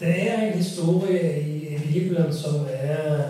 Det 0.00 0.30
er 0.30 0.40
en 0.40 0.58
historie 0.58 1.40
i 1.40 1.78
Bibelen 1.92 2.32
som 2.34 2.66
er 2.66 3.20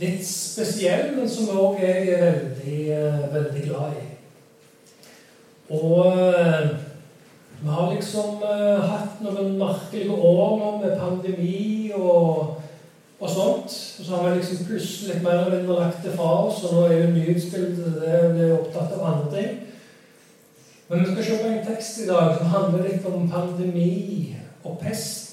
litt 0.00 0.22
spesiell, 0.24 1.10
men 1.18 1.28
som 1.28 1.50
òg 1.52 1.82
jeg 1.82 2.14
er 2.14 2.38
veldig, 2.38 2.78
eh, 2.92 3.26
veldig 3.34 3.64
glad 3.66 3.98
i. 4.00 4.06
Og 5.68 6.06
eh, 6.06 6.68
vi 7.60 7.68
har 7.68 7.92
liksom 7.92 8.40
hatt 8.88 9.20
noen 9.24 9.58
merkelige 9.60 10.16
år 10.16 10.56
nå 10.60 10.70
med 10.80 10.96
pandemi 11.00 11.92
og, 11.96 12.56
og 13.20 13.30
sånt. 13.30 13.76
Og 13.98 14.06
så 14.06 14.16
har 14.16 14.28
vi 14.28 14.38
liksom 14.38 14.64
plutselig 14.68 15.22
mer 15.22 15.42
eller 15.42 15.58
mindre 15.58 15.78
lagt 15.82 16.00
det 16.04 16.16
fra 16.16 16.30
oss, 16.46 16.64
og 16.64 16.74
nå 16.74 16.86
er 16.86 17.02
jo 17.02 17.12
nyhetsbildet 17.18 18.00
det 18.00 18.48
er 18.48 18.56
opptatt 18.56 18.96
av 18.96 19.04
andre 19.12 19.36
ting. 19.36 19.60
Men 20.88 21.04
vi 21.04 21.12
skal 21.12 21.24
se 21.24 21.38
på 21.42 21.52
en 21.52 21.66
tekst 21.68 22.00
i 22.00 22.08
dag 22.08 22.32
som 22.38 22.52
handler 22.56 22.88
litt 22.88 23.06
om 23.12 23.28
pandemi 23.28 23.92
og 24.64 24.80
pest. 24.80 25.23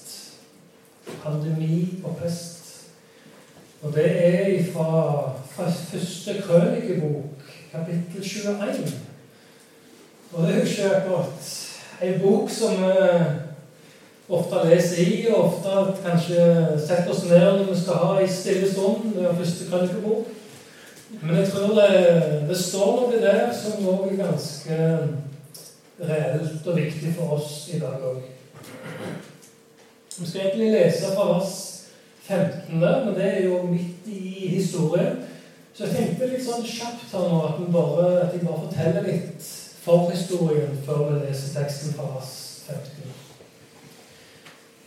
Pandemi 1.22 2.02
og 2.04 2.16
pest. 2.22 2.58
Og 3.82 3.94
det 3.94 4.06
er 4.06 4.72
fra, 4.72 4.88
fra 5.50 5.70
første 5.70 6.42
krønikebok, 6.42 7.24
kapittel 7.72 8.22
21. 8.22 8.92
Og 10.32 10.42
det 10.42 10.54
er 10.54 10.58
jo 10.58 10.64
ikke 10.64 10.96
akkurat 10.96 11.68
en 12.02 12.20
bok 12.20 12.50
som 12.50 12.76
vi 12.82 12.92
ofte 14.28 14.60
leser 14.64 15.02
i, 15.02 15.26
og 15.28 15.44
ofte 15.44 15.96
kanskje 16.04 16.44
setter 16.86 17.10
oss 17.10 17.24
ned 17.24 17.58
når 17.58 17.66
vi 17.72 17.80
skal 17.80 17.98
ha 18.04 18.14
ei 18.20 18.28
stille 18.30 18.70
stund. 18.70 19.10
Det 19.16 19.26
er 19.26 19.36
første 19.36 19.68
krønikebok. 19.70 20.30
Men 21.22 21.36
jeg 21.36 21.48
tror 21.48 21.74
det, 21.80 22.46
det 22.48 22.56
står 22.58 22.94
noe 23.00 23.20
der 23.20 23.50
som 23.52 23.88
òg 23.88 24.06
er 24.12 24.22
ganske 24.22 24.78
reelt 26.00 26.66
og 26.66 26.76
viktig 26.76 27.12
for 27.18 27.36
oss 27.36 27.68
i 27.74 27.82
dag 27.82 28.06
òg. 28.08 28.22
Vi 30.18 30.26
skal 30.26 30.40
egentlig 30.40 30.72
lese 30.72 31.14
fra 31.14 31.28
vers 31.32 31.52
15, 32.22 32.80
men 32.80 33.14
det 33.14 33.28
er 33.28 33.44
jo 33.44 33.62
midt 33.62 34.06
i 34.06 34.48
historien. 34.48 35.24
Så 35.74 35.84
jeg 35.84 35.94
tenkte 35.96 36.28
litt 36.28 36.44
sånn 36.44 36.64
kjapt 36.68 37.14
her 37.14 37.30
nå 37.32 37.38
at, 37.48 37.60
bare, 37.72 38.08
at 38.26 38.34
jeg 38.36 38.44
bare 38.44 38.64
forteller 38.66 39.06
litt 39.08 39.46
forhistorien 39.82 40.74
før 40.86 41.06
vi 41.08 41.20
leser 41.22 41.54
teksten 41.56 41.94
fra 41.96 42.10
vers 42.12 42.34
15. 42.66 43.14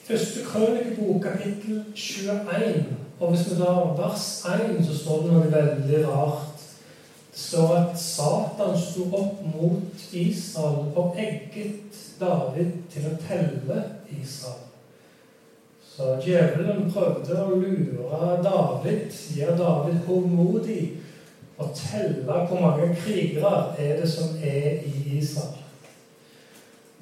Første 0.06 0.44
krønikebok, 0.46 1.24
kapittel 1.24 1.82
21. 1.96 2.86
Og 3.20 3.32
hvis 3.32 3.48
vi 3.50 3.58
tar 3.58 3.96
vers 3.98 4.28
1, 4.52 4.78
så 4.86 5.00
står 5.00 5.24
det 5.24 5.34
noe 5.34 5.50
veldig 5.56 6.04
rart. 6.06 6.68
Det 7.32 7.42
står 7.42 7.74
at 7.80 7.98
Satan 8.00 8.78
sto 8.80 9.10
opp 9.10 9.42
mot 9.56 10.06
Israel 10.14 10.94
og 10.94 11.18
egget 11.20 11.98
David 12.22 12.78
til 12.94 13.10
å 13.10 13.18
telle 13.26 13.82
Israel. 14.22 14.75
Så 15.96 16.18
djevelen 16.20 16.90
prøvde 16.92 17.38
å 17.40 17.56
lure 17.56 18.32
David, 18.44 19.06
sier 19.16 19.54
David 19.56 20.02
håndmodig 20.08 20.82
og 21.56 21.70
telle 21.78 22.42
hvor 22.50 22.60
mange 22.60 22.90
krigere 23.00 23.52
er 23.80 24.02
det 24.02 24.10
som 24.12 24.34
er 24.44 24.84
i 24.84 25.20
Israel. 25.22 25.62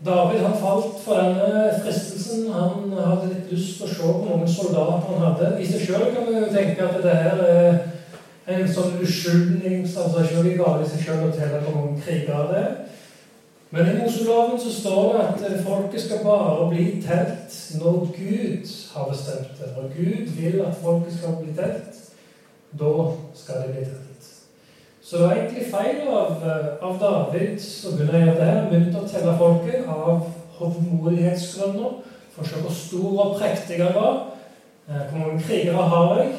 David 0.05 0.43
han 0.45 0.59
falt 0.59 0.99
for 1.01 1.17
denne 1.17 1.71
fristelsen. 1.81 2.51
Han 2.53 2.93
hadde 2.93 3.31
litt 3.31 3.51
lyst 3.55 3.79
til 3.79 3.87
å 3.87 3.89
se 3.89 4.03
hvor 4.03 4.21
mange 4.27 4.49
soldater 4.51 5.09
han 5.09 5.25
hadde. 5.25 5.51
I 5.57 5.67
seg 5.71 5.87
sjøl 5.87 6.09
kan 6.13 6.29
vi 6.29 6.43
tenke 6.53 6.85
at 6.85 7.01
det 7.01 7.17
her 7.17 7.43
er 7.47 8.57
en 8.59 8.67
sånn 8.67 8.99
uskyldning 8.99 9.87
uskyldnings... 9.87 9.97
Altså 9.97 10.27
ikke 10.27 10.43
noe 10.43 10.57
galt 10.59 10.85
i 10.85 10.91
seg 10.91 11.05
sjøl 11.07 11.29
å 11.29 11.33
telle 11.33 11.63
hvor 11.63 11.79
mange 11.79 12.03
krigere 12.03 12.49
det 12.51 12.61
er. 12.61 12.82
Men 13.73 13.87
i 13.89 13.93
Moseloven 14.03 14.59
så 14.59 14.71
står 14.81 15.13
det 15.13 15.45
at 15.47 15.63
folket 15.65 16.01
skal 16.01 16.19
bare 16.23 16.67
bli 16.69 16.83
telt 17.01 17.55
når 17.81 17.95
Gud 18.17 18.67
har 18.93 19.07
bestemt 19.09 19.55
det. 19.57 19.69
Når 19.77 19.87
Gud 19.95 20.27
vil 20.35 20.61
at 20.61 20.75
folket 20.81 21.15
skal 21.17 21.39
bli 21.39 21.55
telt, 21.57 21.97
da 22.79 22.91
skal 23.33 23.63
de 23.63 23.73
bli 23.73 23.85
telt. 23.87 24.29
Så 25.01 25.17
det 25.17 25.25
var 25.25 25.33
egentlig 25.33 25.65
feil 25.71 26.07
av, 26.07 26.29
eh, 26.45 26.69
av 26.81 26.99
David 27.01 27.57
å 27.57 27.95
begynne 27.95 28.19
å 28.19 28.23
gjøre 28.25 28.45
det. 28.45 28.69
Begynte 28.69 29.01
å 29.01 29.09
telle 29.09 29.35
folket 29.41 29.89
av 29.89 30.29
hovmodighetsgrunner. 30.59 31.99
For 32.35 32.43
å 32.43 32.47
se 32.47 32.61
hvor 32.61 32.77
stor 32.77 33.25
og 33.25 33.35
prektig 33.41 33.81
han 33.81 33.93
var. 33.97 34.23
Eh, 34.89 35.01
hvor 35.09 35.19
mange 35.19 35.43
krigere 35.43 35.89
har 35.95 36.17
jeg? 36.21 36.31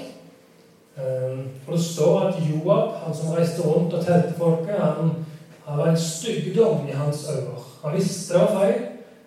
For 1.65 1.73
det 1.73 1.83
står 1.83 2.29
at 2.29 2.35
Joab, 2.47 2.93
han 3.05 3.15
som 3.15 3.35
reiste 3.35 3.63
rundt 3.63 3.95
og 3.95 4.05
telte 4.05 4.35
folket, 4.39 4.79
han, 4.79 5.17
han 5.65 5.79
var 5.79 5.87
en 5.87 6.01
styggdom 6.01 6.89
i 6.89 6.93
hans 6.93 7.29
øyne. 7.31 7.59
Han 7.83 7.97
visste 7.97 8.35
det 8.35 8.41
var 8.41 8.59
feil, 8.61 8.83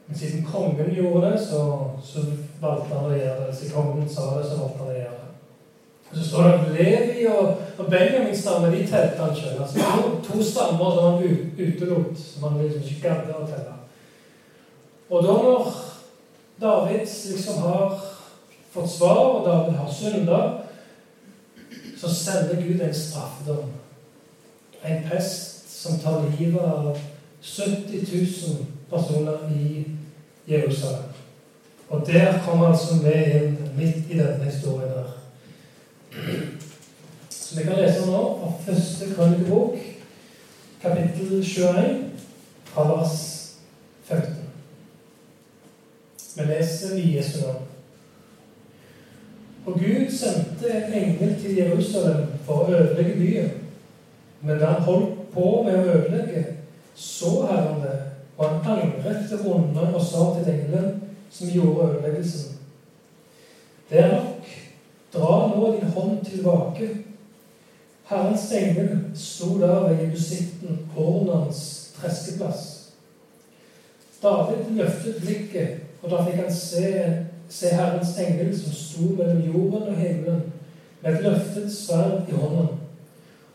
men 0.07 0.17
siden 0.17 0.47
kongen 0.51 0.95
gjorde 0.95 1.31
det, 1.31 1.39
så, 1.47 1.89
så 2.03 2.19
valgte 2.61 2.95
han 2.95 3.09
å 3.11 3.15
gjøre 3.15 3.47
det. 3.47 3.55
Siden 3.55 3.73
kongen 3.73 4.09
sa 4.09 4.27
det, 4.37 4.45
så 4.45 4.59
valgte 4.59 4.83
han 4.83 4.91
å 4.91 4.99
gjøre 4.99 5.17
det. 5.17 5.27
Så 6.13 6.27
står 6.29 6.43
det 6.43 6.53
at 6.53 6.69
Levi 6.71 7.25
og, 7.27 7.47
og 7.77 7.89
Benjamins 7.91 8.39
stamme 8.39 8.69
de 8.71 8.85
telte 8.87 9.19
han 9.19 9.35
sjøl. 9.35 9.57
Altså, 9.61 9.79
to, 9.79 10.13
to 10.27 10.43
stammer 10.43 10.93
som 10.95 11.09
han 11.09 11.41
utelot, 11.57 12.21
som 12.21 12.47
han 12.47 12.61
liksom 12.61 12.85
ikke 12.85 13.09
gadd 13.09 13.33
å 13.33 13.43
telle. 13.49 13.75
Og 15.09 15.23
da 15.23 15.35
når 15.41 15.73
David 16.61 17.03
liksom 17.31 17.59
har 17.65 17.99
fått 18.71 18.89
svar, 18.91 19.25
og 19.25 19.45
David 19.45 19.77
har 19.81 19.91
synda, 19.91 20.41
så 21.97 22.13
sender 22.13 22.61
Gud 22.61 22.81
en 22.81 22.93
straffedom. 22.93 23.69
En 24.83 25.05
pest 25.09 25.56
som 25.77 25.99
tar 25.99 26.25
livet 26.39 26.61
av 26.61 26.97
70 27.41 28.05
000 28.47 28.65
personer 28.89 29.37
i 29.55 29.85
Jerusalem. 30.47 31.03
Og 31.89 32.07
der 32.07 32.39
kommer 32.45 32.67
altså 32.67 32.95
vi 33.03 33.13
inn 33.37 33.57
midt 33.77 34.09
i 34.09 34.17
denne 34.17 34.45
historien 34.45 34.89
her. 34.89 35.11
Så 37.29 37.59
vi 37.59 37.63
kan 37.63 37.77
lese 37.77 38.07
nå 38.09 38.21
fra 38.39 38.49
første 38.65 39.13
krønikebok, 39.13 39.77
kapittel 40.81 41.43
21, 41.43 42.09
fra 42.65 42.87
vers 42.89 43.13
15. 44.03 44.33
Vi 46.37 46.47
leser 46.49 46.97
i 46.97 47.17
Jesu 47.17 47.37
navn. 47.45 47.63
Og 49.65 49.73
Gud 49.73 50.11
sendte 50.17 50.73
en 50.73 50.93
engel 50.93 51.37
til 51.41 51.55
Jerusalem 51.55 52.27
for 52.45 52.65
å 52.65 52.73
ødelegge 52.73 53.15
byen. 53.19 53.55
Men 54.41 54.59
da 54.59 54.65
han 54.65 54.85
på 55.33 55.63
med 55.65 55.79
å 55.79 55.97
ødelegge, 55.97 56.45
så 56.95 57.33
Herren 57.49 57.81
det, 57.83 57.97
og 58.37 58.49
han 58.49 58.77
angret 58.77 59.29
det 59.29 59.41
vonde 59.43 59.89
og 59.93 60.01
sa 60.01 60.29
til 60.37 60.53
engelen 60.53 61.01
som 61.31 61.51
gjorde 61.53 61.89
ødeleggelsen. 61.91 62.55
Det 63.89 63.99
er 64.03 64.15
nok 64.15 64.37
Dra 65.13 65.47
nå 65.47 65.71
din 65.71 65.89
hånd 65.89 66.25
tilbake. 66.25 66.87
Herrens 68.07 68.51
engel 68.51 68.89
sto 69.15 69.59
der 69.59 69.87
ved 69.87 70.01
Jebusitten, 70.01 70.89
kornens 70.95 71.93
treskeplass. 71.95 72.93
David 74.23 74.75
løftet 74.75 75.21
blikket, 75.21 75.69
og 76.01 76.11
da 76.11 76.23
fikk 76.25 76.41
han 76.41 76.53
se, 76.53 76.91
se 77.49 77.73
Herrens 77.75 78.15
engel 78.19 78.53
som 78.57 78.73
sto 78.73 79.09
mellom 79.15 79.43
jorden 79.45 79.91
og 79.91 79.99
himmelen 79.99 80.43
med 81.01 81.13
et 81.13 81.23
løftet 81.23 81.71
sverd 81.73 82.29
i 82.29 82.35
hånden. 82.35 82.86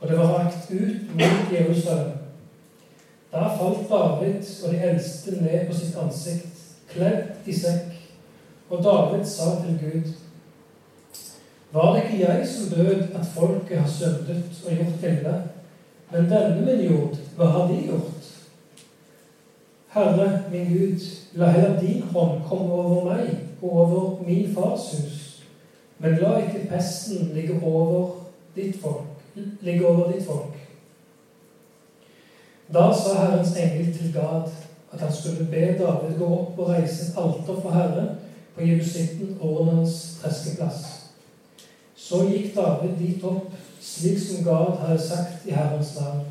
Og 0.02 0.08
det 0.08 0.18
var 0.18 0.32
rakt 0.34 0.70
ut 0.70 1.14
mot 1.14 1.52
Jerusalem. 1.52 2.10
Da 3.32 3.46
falt 3.56 3.86
David 3.88 4.42
og 4.64 4.72
de 4.72 4.80
eldste 4.82 5.30
ned 5.30 5.66
på 5.68 5.76
sitt 5.76 5.96
ansikt, 5.96 6.58
kledd 6.90 7.46
i 7.46 7.54
sekk. 7.54 7.94
Og 8.68 8.82
David 8.84 9.24
sa 9.24 9.54
til 9.62 9.78
Gud 9.80 10.12
var 11.72 11.94
det 11.94 12.02
ikke 12.02 12.32
jeg 12.32 12.48
som 12.48 12.78
død 12.78 13.02
at 13.14 13.26
folket 13.34 13.78
har 13.78 13.88
syndet 13.88 14.44
og 14.66 14.72
gjort 14.72 15.04
ille? 15.12 15.42
Men 16.10 16.30
denne 16.30 16.66
min 16.66 16.90
jord, 16.90 17.16
hva 17.36 17.46
har 17.46 17.68
de 17.68 17.78
gjort? 17.86 18.28
Herre, 19.94 20.42
min 20.50 20.68
Gud, 20.68 21.00
la 21.32 21.48
heller 21.50 21.80
din 21.80 22.02
hånd 22.02 22.42
komme 22.48 22.72
over 22.72 23.04
meg 23.04 23.38
og 23.62 23.72
over 23.72 24.22
min 24.26 24.54
fars 24.54 24.90
hus. 24.92 25.44
Men 25.98 26.18
la 26.20 26.36
ikke 26.36 26.68
pesten 26.68 27.30
ligge 27.34 27.60
over 27.62 28.10
ditt 28.56 28.76
folk. 28.80 29.21
Ligge 29.34 29.86
over 29.86 30.12
ditt 30.12 30.26
folk. 30.26 30.56
Da 32.72 32.88
sa 32.96 33.14
Herrens 33.18 33.56
engel 33.56 33.92
til 33.94 34.12
Gad 34.12 34.50
at 34.92 35.00
han 35.00 35.12
skulle 35.12 35.46
be 35.50 35.60
David 35.78 36.18
gå 36.18 36.26
opp 36.26 36.58
og 36.58 36.68
reise 36.68 37.08
et 37.08 37.16
alter 37.16 37.60
for 37.60 37.70
Herre 37.70 38.06
på 38.54 38.66
Jebusitten, 38.66 39.38
årenes 39.40 40.18
treskeplass. 40.22 40.82
Så 41.96 42.26
gikk 42.28 42.54
David 42.56 42.96
dit 42.98 43.24
opp, 43.24 43.52
slik 43.80 44.18
som 44.20 44.44
Gad 44.44 44.76
hadde 44.80 45.00
sagt 45.00 45.46
i 45.48 45.56
Herrens 45.56 45.94
navn. 46.00 46.26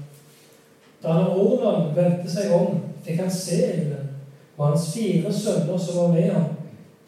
Da 1.02 1.14
han 1.18 1.32
Ornan 1.34 1.96
vendte 1.96 2.30
seg 2.30 2.54
om, 2.54 2.82
fikk 3.06 3.24
han 3.24 3.34
se 3.34 3.58
engelen, 3.72 4.12
og 4.58 4.68
hans 4.68 4.92
fire 4.94 5.34
sønner 5.34 5.78
som 5.82 5.98
var 5.98 6.14
med 6.14 6.30
ham, 6.30 6.52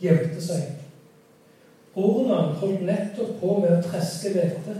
gjemte 0.01 0.41
seg. 0.41 0.71
Ornan 1.93 2.55
holdt 2.57 2.81
nettopp 2.87 3.37
på 3.41 3.59
med 3.61 3.75
å 3.77 3.83
treske 3.85 4.33
hvete. 4.33 4.79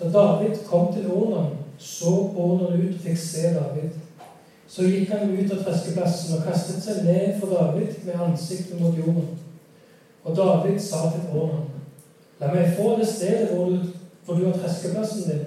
Da 0.00 0.08
David 0.08 0.56
kom 0.66 0.92
til 0.92 1.10
Ornan, 1.12 1.46
så 1.78 2.32
Ornan 2.36 2.80
ut 2.80 2.94
og 2.94 3.00
fikk 3.02 3.18
se 3.18 3.42
David. 3.42 3.90
Så 4.68 4.86
gikk 4.86 5.10
han 5.12 5.32
ut 5.34 5.50
av 5.52 5.60
treskeplassen 5.64 6.38
og 6.38 6.46
kastet 6.46 6.80
seg 6.80 7.02
ned 7.04 7.34
for 7.40 7.52
David 7.52 7.98
med 8.06 8.22
ansiktet 8.24 8.80
mot 8.80 8.96
jorden. 8.96 9.26
Og 10.24 10.36
David 10.36 10.78
sa 10.80 11.02
til 11.10 11.26
Ornan, 11.34 11.66
la 12.40 12.48
meg 12.54 12.72
få 12.78 12.94
det 12.96 13.08
stedet 13.10 13.50
hvor 13.52 13.74
du, 13.74 13.90
hvor 14.24 14.38
du 14.38 14.46
har 14.46 14.56
treskeplassen 14.56 15.26
din, 15.28 15.44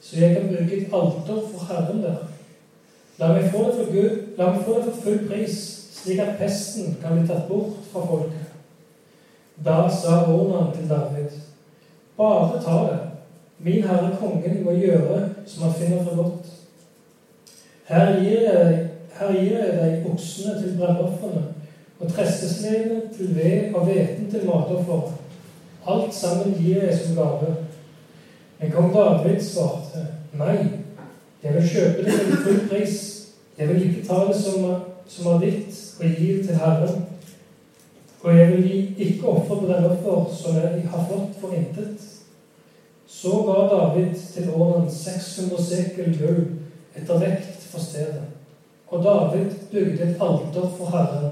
så 0.00 0.20
jeg 0.20 0.36
kan 0.36 0.48
bruke 0.52 0.76
et 0.76 0.94
alter 0.94 1.42
for 1.50 1.66
Herren 1.66 2.02
der. 2.04 2.22
La 3.18 3.32
meg 3.32 3.50
få 3.50 3.64
det 3.64 3.74
for 3.80 3.92
Gud, 3.96 4.22
la 4.38 4.52
meg 4.52 4.62
få 4.68 4.78
det 4.78 4.84
for 4.84 5.02
full 5.02 5.26
pris, 5.26 5.58
slik 5.96 6.22
at 6.22 6.38
pesten 6.38 6.94
kan 7.02 7.18
bli 7.18 7.26
tatt 7.26 7.48
bort 7.48 7.82
fra 7.90 8.06
folket. 8.06 8.54
Da 9.64 9.88
sa 9.90 10.22
Ornan 10.30 10.70
til 10.76 10.86
David, 10.88 11.42
bare 12.16 12.62
ta 12.62 12.78
det. 12.92 13.15
Min 13.58 13.82
herre 13.82 14.16
kongen 14.20 14.64
må 14.64 14.76
gjøre 14.76 15.20
som 15.46 15.62
han 15.62 15.74
finner 15.78 16.04
for 16.04 16.16
godt. 16.16 16.52
Her 17.86 18.18
gir 18.20 18.40
jeg, 18.40 18.88
her 19.18 19.32
gir 19.32 19.58
jeg 19.58 19.76
deg 19.78 20.08
oksene 20.10 20.56
til 20.60 20.74
brennofrene 20.78 21.44
og 22.00 22.10
treskesnedene 22.12 23.00
til 23.16 23.36
ved 23.36 23.74
og 23.74 23.86
hveten 23.86 24.30
til 24.30 24.46
matoffer. 24.46 25.12
Alt 25.88 26.14
sammen 26.14 26.56
gir 26.58 26.82
jeg 26.84 26.98
som 26.98 27.16
gave. 27.16 27.54
Men 28.60 28.72
kong 28.72 28.92
David 28.94 29.40
svarte, 29.40 30.06
nei, 30.32 30.56
jeg 31.42 31.54
vil 31.54 31.68
kjøpe 31.68 32.04
det 32.04 32.18
til 32.20 32.42
full 32.44 32.60
pris. 32.68 32.96
Jeg 33.58 33.68
vil 33.68 33.82
ikke 33.88 34.06
ta 34.08 34.20
det 34.28 34.36
som, 34.36 34.64
som 35.08 35.32
er 35.32 35.44
ditt, 35.44 35.80
og 36.00 36.04
gi 36.18 36.32
det 36.36 36.48
til 36.48 36.58
Herren. 36.60 37.04
Og 38.22 38.38
jeg 38.38 38.52
vil 38.52 38.94
ikke 38.98 39.28
ofre 39.28 39.60
brennoffer 39.62 40.36
som 40.36 40.56
jeg 40.56 40.88
har 40.90 41.08
fått 41.08 41.40
for 41.40 41.56
intet. 41.56 42.12
Så 43.08 43.42
ga 43.46 43.76
David 43.76 44.14
til 44.34 44.50
åren 44.50 44.90
600 44.90 45.62
sekel 45.62 46.18
gull 46.18 46.40
etter 46.96 47.20
vekt 47.22 47.68
for 47.70 47.80
stedet. 47.80 48.24
Og 48.88 49.04
David 49.04 49.50
bygde 49.70 50.02
et 50.02 50.22
alter 50.22 50.70
for 50.78 50.90
Herren 50.90 51.30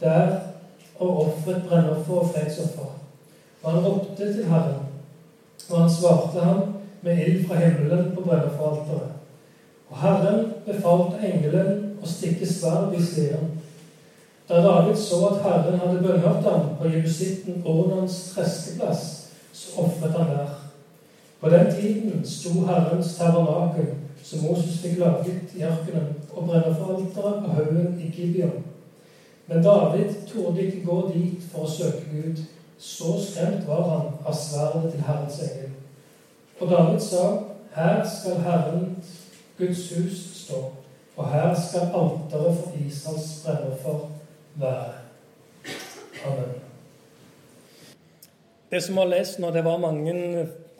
der 0.00 0.38
og 0.98 1.26
ofret 1.26 1.62
brennoffer 1.68 2.14
og 2.14 2.30
fredsoffer. 2.34 2.90
Og 3.62 3.72
han 3.72 3.84
ropte 3.86 4.32
til 4.32 4.44
Herren, 4.44 4.86
og 5.70 5.80
han 5.80 5.90
svarte 5.90 6.40
ham 6.40 6.62
med 7.02 7.26
ild 7.26 7.46
fra 7.46 7.54
himmelen 7.54 8.12
på 8.14 8.20
brennofferalteret. 8.20 9.12
Og 9.90 10.00
Herren 10.00 10.46
befalte 10.66 11.22
engelen 11.26 11.98
å 12.02 12.08
stikke 12.08 12.46
sverd 12.48 12.94
i 12.98 13.02
siden. 13.02 13.50
Da 14.48 14.62
David 14.62 14.96
så 14.98 15.20
at 15.28 15.42
Herren 15.44 15.78
hadde 15.78 16.02
bønnhørt 16.02 16.46
ham 16.48 16.74
på 16.80 16.90
jebusitten 16.90 17.62
Ornans 17.66 18.18
treskeplass, 18.34 19.04
så 19.52 19.82
ofret 19.84 20.18
han 20.18 20.34
der. 20.34 20.61
På 21.42 21.48
den 21.48 21.72
tiden 21.74 22.26
sto 22.26 22.66
Herrens 22.66 23.16
tabernakel 23.18 23.86
som 24.22 24.44
Moses 24.44 24.78
fikk 24.78 24.98
laget 24.98 25.56
i 25.58 25.64
ørkenen, 25.66 26.12
og 26.30 26.46
brenne 26.46 26.74
for 26.74 26.94
alteret 26.94 27.42
på 27.44 27.50
haugen 27.56 28.00
i 28.00 28.10
Gibeon. 28.14 28.62
Men 29.46 29.62
David 29.62 30.14
torde 30.34 30.62
ikke 30.62 30.84
gå 30.86 31.10
dit 31.14 31.42
for 31.50 31.66
å 31.66 31.70
søke 31.70 32.04
Gud. 32.12 32.44
Så 32.78 33.16
skremt 33.26 33.66
var 33.66 33.82
han 33.90 34.14
av 34.26 34.38
sverdet 34.38 34.92
til 34.92 35.02
Herrens 35.06 35.40
engel. 35.42 35.74
Og 36.60 36.70
David 36.70 37.02
sa, 37.02 37.26
her 37.74 38.00
skal 38.06 38.40
Herren, 38.46 38.96
Guds 39.58 39.84
hus, 39.96 40.24
stå, 40.44 40.64
og 41.16 41.28
her 41.34 41.54
skal 41.58 41.90
alteret 41.90 42.58
for 42.62 42.80
Israels 42.86 43.30
brennoffer 43.42 44.08
være. 44.62 44.92
Amen. 46.26 46.58
Det 48.70 48.82
som 48.82 48.96
var 48.96 49.10
lest 49.10 49.38
nå, 49.38 49.50
det 49.50 49.64
var 49.64 49.82
mange 49.82 50.12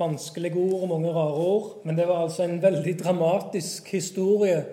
vanskelige 0.03 0.59
ord 0.59 0.83
og 0.83 0.91
mange 0.95 1.13
rare 1.15 1.45
ord. 1.47 1.69
Men 1.87 1.99
det 1.99 2.09
var 2.09 2.25
altså 2.25 2.45
en 2.45 2.59
veldig 2.63 2.97
dramatisk 3.01 3.89
historie 3.95 4.65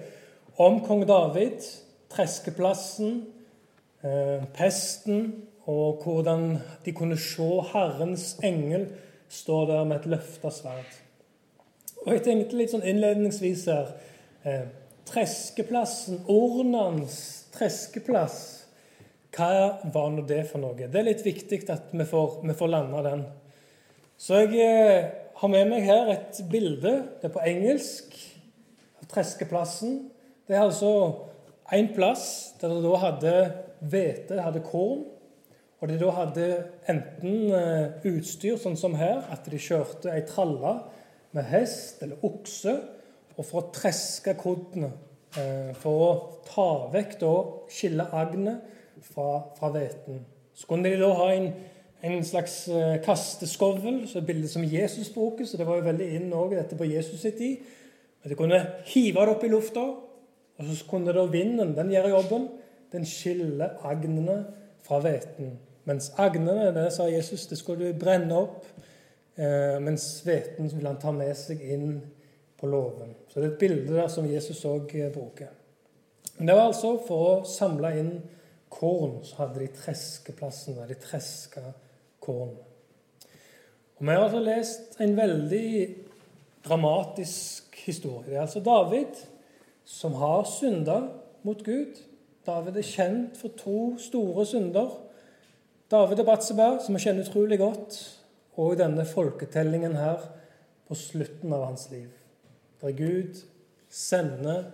om 0.59 0.81
kong 0.85 1.05
David, 1.07 1.63
treskeplassen, 2.11 3.21
eh, 4.03 4.43
pesten, 4.53 5.45
og 5.69 6.03
hvordan 6.03 6.57
de 6.85 6.91
kunne 6.97 7.17
se 7.17 7.49
Herrens 7.73 8.33
engel 8.43 8.87
stå 9.29 9.65
der 9.69 9.83
med 9.83 9.99
et 9.99 10.09
løfta 10.15 10.49
sverd. 10.49 10.95
Og 12.05 12.13
jeg 12.13 12.23
tenkte 12.25 12.57
litt 12.57 12.73
sånn 12.73 12.85
innledningsvis 12.87 13.65
her 13.69 13.91
eh, 14.47 14.65
Treskeplassen, 15.09 16.23
Ornans 16.29 17.15
treskeplass, 17.53 18.39
hva 19.33 19.79
var 19.93 20.09
nå 20.13 20.23
det 20.27 20.43
for 20.49 20.61
noe? 20.61 20.75
Det 20.77 20.99
er 20.99 21.07
litt 21.07 21.23
viktig 21.25 21.61
at 21.69 21.93
vi 21.93 22.05
får, 22.05 22.39
vi 22.45 22.55
får 22.57 22.71
landa 22.71 23.01
den. 23.05 23.23
Så 24.19 24.41
jeg 24.43 24.59
eh, 24.59 25.05
har 25.39 25.51
med 25.51 25.69
meg 25.71 25.85
her 25.87 26.09
et 26.11 26.41
bilde. 26.51 26.91
Det 27.21 27.29
er 27.29 27.31
på 27.31 27.43
engelsk. 27.47 28.17
Av 28.99 29.07
Treskeplassen. 29.07 30.09
Det 30.43 30.57
er 30.57 30.65
altså 30.65 30.91
en 31.71 31.87
plass 31.95 32.25
der 32.59 32.73
de 32.73 32.81
da 32.83 32.99
hadde 32.99 33.33
hvete, 33.79 34.41
hadde 34.43 34.63
korn. 34.65 35.05
Og 35.79 35.87
de 35.87 35.95
da 36.01 36.11
hadde 36.17 36.49
enten 36.91 37.53
eh, 37.55 38.03
utstyr, 38.11 38.59
sånn 38.59 38.75
som 38.75 38.97
her, 38.99 39.23
at 39.31 39.47
de 39.47 39.61
kjørte 39.61 40.11
ei 40.11 40.25
tralle 40.27 40.75
med 41.31 41.47
hest 41.47 42.03
eller 42.03 42.19
okse, 42.27 42.75
og 43.37 43.45
for 43.45 43.61
å 43.61 43.71
treske 43.71 44.35
kodene. 44.35 44.91
Eh, 45.39 45.71
for 45.79 46.03
å 46.03 46.13
ta 46.43 46.69
vekk 46.91 47.19
da 47.23 47.33
skille 47.71 48.11
agnet 48.19 48.67
fra 49.13 49.69
hveten. 49.71 50.25
Så 50.51 50.67
kunne 50.67 50.91
de 50.91 50.99
da 50.99 51.13
ha 51.15 51.31
en 51.37 51.53
en 52.01 52.23
slags 52.23 52.67
eh, 52.67 53.01
kasteskovl, 53.03 54.07
så 54.07 54.21
bilde 54.21 54.47
som 54.47 54.63
Jesus 54.63 55.09
bruker. 55.13 55.45
Så 55.45 55.57
det 55.57 55.67
var 55.67 55.79
jo 55.79 55.87
veldig 55.89 56.09
inn 56.15 56.33
òg, 56.33 56.55
dette 56.55 56.77
på 56.79 56.87
Jesus 56.87 57.19
sitt 57.21 57.37
tid. 57.37 57.65
Men 58.21 58.31
du 58.31 58.35
kunne 58.39 58.59
hive 58.91 59.25
det 59.25 59.33
opp 59.33 59.43
i 59.43 59.51
lufta, 59.51 59.85
og 60.59 60.67
så 60.67 60.87
kunne 60.89 61.15
da 61.15 61.25
vinden 61.31 61.75
den 61.75 61.91
gjøre 61.91 62.13
jobben. 62.15 62.47
Den 62.91 63.05
skiller 63.07 63.77
agnene 63.87 64.41
fra 64.83 65.01
hveten. 65.03 65.57
Mens 65.87 66.11
agnene, 66.19 66.71
det 66.75 66.89
sa 66.93 67.07
Jesus, 67.09 67.47
det 67.47 67.59
skulle 67.59 67.91
du 67.91 67.99
brenne 67.99 68.35
opp. 68.35 68.65
Eh, 69.39 69.77
mens 69.83 70.07
hveten 70.25 70.71
vil 70.71 70.87
han 70.87 70.99
ta 70.99 71.13
med 71.15 71.35
seg 71.37 71.61
inn 71.63 71.99
på 72.59 72.67
låven. 72.67 73.13
Så 73.27 73.39
det 73.39 73.45
er 73.45 73.53
et 73.53 73.61
bilde 73.61 73.95
der 73.95 74.09
som 74.11 74.27
Jesus 74.27 74.65
òg 74.67 74.91
eh, 74.99 75.11
bruker. 75.13 75.51
Men 76.37 76.47
det 76.47 76.55
var 76.55 76.69
altså 76.69 76.95
for 77.03 77.27
å 77.27 77.37
samle 77.47 77.93
inn 77.99 78.11
korn, 78.71 79.19
så 79.27 79.43
hadde 79.43 79.63
de 79.63 79.69
treskeplassen 79.75 80.79
der 80.79 80.91
de 80.91 80.99
treska 81.03 81.63
korn. 81.67 81.85
Og 82.29 84.05
Vi 84.05 84.07
har 84.07 84.23
altså 84.23 84.39
lest 84.39 84.99
en 85.01 85.17
veldig 85.17 85.95
dramatisk 86.65 87.75
historie. 87.85 88.29
Det 88.29 88.37
er 88.37 88.41
altså 88.41 88.59
David 88.63 89.19
som 89.85 90.13
har 90.13 90.43
synda 90.45 91.01
mot 91.43 91.63
Gud. 91.65 91.97
David 92.45 92.77
er 92.77 92.85
kjent 92.85 93.37
for 93.37 93.53
to 93.57 93.97
store 93.99 94.45
synder. 94.45 94.89
David 95.91 96.19
og 96.19 96.25
Batseba, 96.25 96.69
som 96.85 96.95
vi 96.95 97.01
kjenner 97.01 97.25
utrolig 97.25 97.57
godt, 97.59 97.97
og 98.59 98.77
denne 98.77 99.05
folketellingen 99.05 99.95
her 99.97 100.21
på 100.87 100.95
slutten 100.95 101.53
av 101.53 101.65
hans 101.65 101.87
liv, 101.91 102.09
der 102.81 102.91
Gud 102.97 103.41
sender 103.89 104.71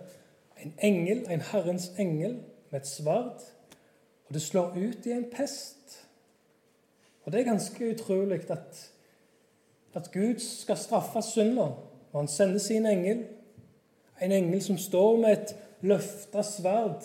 en 0.62 0.74
engel, 0.82 1.24
en 1.30 1.40
Herrens 1.40 1.90
engel, 1.98 2.40
med 2.70 2.80
et 2.80 2.88
sverd, 2.88 3.44
og 4.26 4.34
det 4.34 4.42
slår 4.42 4.76
ut 4.76 5.06
i 5.06 5.14
en 5.14 5.28
pest. 5.32 6.05
Og 7.26 7.32
det 7.32 7.40
er 7.40 7.48
ganske 7.50 7.90
utrolig 7.90 8.38
at, 8.50 8.90
at 9.94 10.10
Gud 10.12 10.38
skal 10.38 10.78
straffe 10.78 11.22
synda, 11.22 11.72
Og 12.12 12.20
han 12.22 12.28
sender 12.28 12.58
sin 12.58 12.86
engel, 12.86 13.24
en 14.22 14.32
engel 14.32 14.62
som 14.62 14.78
står 14.78 15.16
med 15.16 15.32
et 15.32 15.56
løfta 15.80 16.42
sverd. 16.42 17.02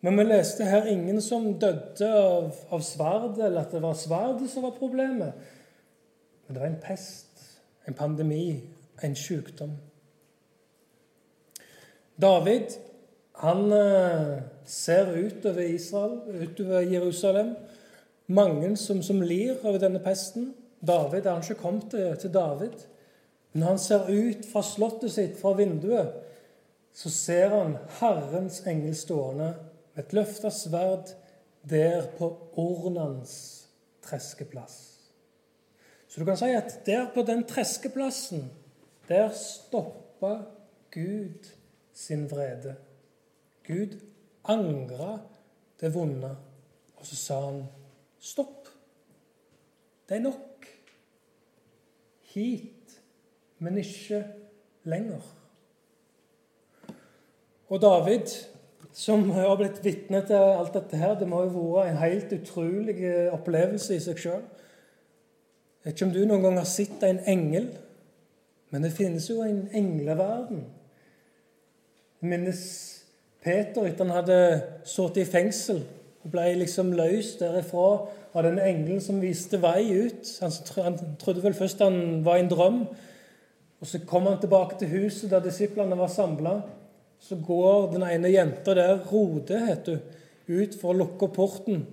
Men 0.00 0.18
vi 0.18 0.24
leste 0.24 0.64
her 0.64 0.88
ingen 0.90 1.20
som 1.22 1.52
døde 1.60 2.08
av, 2.08 2.48
av 2.72 2.80
sverdet, 2.82 3.44
eller 3.44 3.60
at 3.60 3.72
det 3.72 3.82
var 3.82 3.94
sverdet 3.94 4.50
som 4.50 4.66
var 4.66 4.74
problemet. 4.78 5.36
Men 6.46 6.56
det 6.56 6.60
var 6.60 6.72
en 6.72 6.82
pest, 6.82 7.44
en 7.88 7.94
pandemi, 7.94 8.60
en 9.04 9.14
sykdom. 9.16 9.76
David 12.20 12.76
han 13.44 13.72
eh, 13.72 14.42
ser 14.64 15.14
utover 15.16 15.62
Israel, 15.62 16.20
utover 16.42 16.80
Jerusalem, 16.80 17.54
mange 18.26 18.76
som, 18.76 19.02
som 19.02 19.22
lir 19.22 19.58
over 19.62 19.78
denne 19.82 20.00
pesten. 20.02 20.52
David 20.80 21.26
er 21.26 21.36
han 21.36 21.44
ikke 21.44 21.60
kommet 21.60 21.90
til, 21.90 22.16
til 22.20 22.32
David. 22.34 22.86
Men 23.52 23.62
han 23.62 23.78
ser 23.78 24.08
ut 24.10 24.46
fra 24.50 24.62
slottet 24.66 25.12
sitt, 25.14 25.36
fra 25.38 25.54
vinduet, 25.54 26.14
så 26.94 27.10
ser 27.10 27.52
han 27.54 27.76
Herrens 28.00 28.60
engel 28.66 28.94
stående 28.98 29.52
med 29.94 30.02
et 30.04 30.14
løfta 30.14 30.50
sverd 30.50 31.12
der 31.70 32.08
på 32.18 32.28
Ornans 32.60 33.34
treskeplass. 34.04 34.76
Så 36.08 36.20
du 36.20 36.26
kan 36.26 36.38
si 36.38 36.50
at 36.54 36.80
der 36.86 37.06
på 37.14 37.22
den 37.26 37.44
treskeplassen, 37.46 38.50
der 39.08 39.30
stoppa 39.34 40.36
Gud 40.94 41.50
sin 41.94 42.26
vrede. 42.30 42.76
Gud 43.66 43.96
angra 44.44 45.18
det 45.80 45.94
vonde, 45.94 46.36
og 46.96 47.06
så 47.06 47.16
sa 47.16 47.40
han 47.46 47.64
Stopp. 48.24 48.68
Det 50.08 50.16
er 50.16 50.24
nok. 50.24 50.66
Hit, 52.32 53.00
men 53.58 53.78
ikke 53.78 54.24
lenger. 54.88 55.20
Og 57.68 57.80
David 57.82 58.32
som 58.94 59.26
har 59.34 59.56
blitt 59.58 59.80
vitne 59.82 60.20
til 60.26 60.38
alt 60.38 60.76
dette 60.76 60.98
her. 60.98 61.16
Det 61.18 61.26
må 61.28 61.42
jo 61.42 61.64
være 61.74 61.90
en 61.90 61.98
helt 61.98 62.32
utrolig 62.32 62.96
opplevelse 63.34 63.96
i 63.96 64.02
seg 64.02 64.20
sjøl. 64.22 64.44
Jeg 65.82 65.90
vet 65.90 65.96
ikke 65.96 66.06
om 66.06 66.14
du 66.14 66.20
noen 66.24 66.46
gang 66.46 66.60
har 66.60 66.68
sett 66.70 67.02
en 67.04 67.18
engel, 67.28 67.66
men 68.72 68.86
det 68.86 68.94
finnes 68.94 69.26
jo 69.28 69.42
en 69.44 69.66
engleverden. 69.74 70.62
Jeg 72.22 72.30
minnes 72.30 72.62
Peter 73.44 73.84
etter 73.84 74.06
han 74.06 74.14
hadde 74.14 74.38
sittet 74.88 75.26
i 75.26 75.28
fengsel 75.28 75.82
og 76.24 76.32
ble 76.32 76.44
liksom 76.56 76.94
løst 76.96 77.42
derifra 77.44 77.88
av 78.34 78.46
den 78.46 78.58
engelen 78.58 79.02
som 79.04 79.20
viste 79.22 79.60
vei 79.62 79.84
ut. 80.06 80.30
Han, 80.40 80.96
trodde 81.20 81.44
vel 81.44 81.56
først 81.56 81.84
han 81.84 82.24
var 82.24 82.40
i 82.40 82.44
en 82.46 82.50
drøm. 82.50 82.80
Og 83.80 83.86
Så 83.86 84.00
kom 84.08 84.26
han 84.26 84.40
tilbake 84.40 84.78
til 84.80 84.88
huset 84.88 85.30
der 85.30 85.44
disiplene 85.44 85.98
var 85.98 86.08
samla. 86.08 86.62
Så 87.20 87.36
går 87.46 87.92
den 87.92 88.02
ene 88.08 88.32
jenta 88.32 88.74
der, 88.74 88.98
Rode 89.12 89.60
heter 89.66 89.98
hun, 89.98 90.20
ut 90.48 90.74
for 90.80 90.92
å 90.92 90.98
lukke 90.98 91.28
opp 91.28 91.36
porten. 91.36 91.86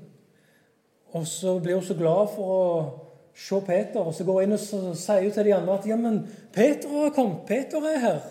Og 1.12 1.28
så 1.28 1.58
blir 1.60 1.76
hun 1.76 1.84
så 1.84 1.96
glad 2.00 2.32
for 2.32 2.56
å 2.56 2.66
se 3.36 3.60
Peter, 3.68 4.00
og 4.00 4.14
så 4.16 4.24
går 4.28 4.42
hun 4.42 4.44
inn 4.48 4.56
og 4.56 4.96
sier 5.00 5.24
hun 5.24 5.36
til 5.36 5.48
de 5.48 5.56
andre 5.56 5.78
at 5.78 5.88
ja, 5.88 5.96
men 6.00 6.22
Peter 6.56 6.92
har 6.96 7.14
kommet. 7.16 7.44
Peter 7.48 7.84
er 7.88 8.00
her. 8.00 8.22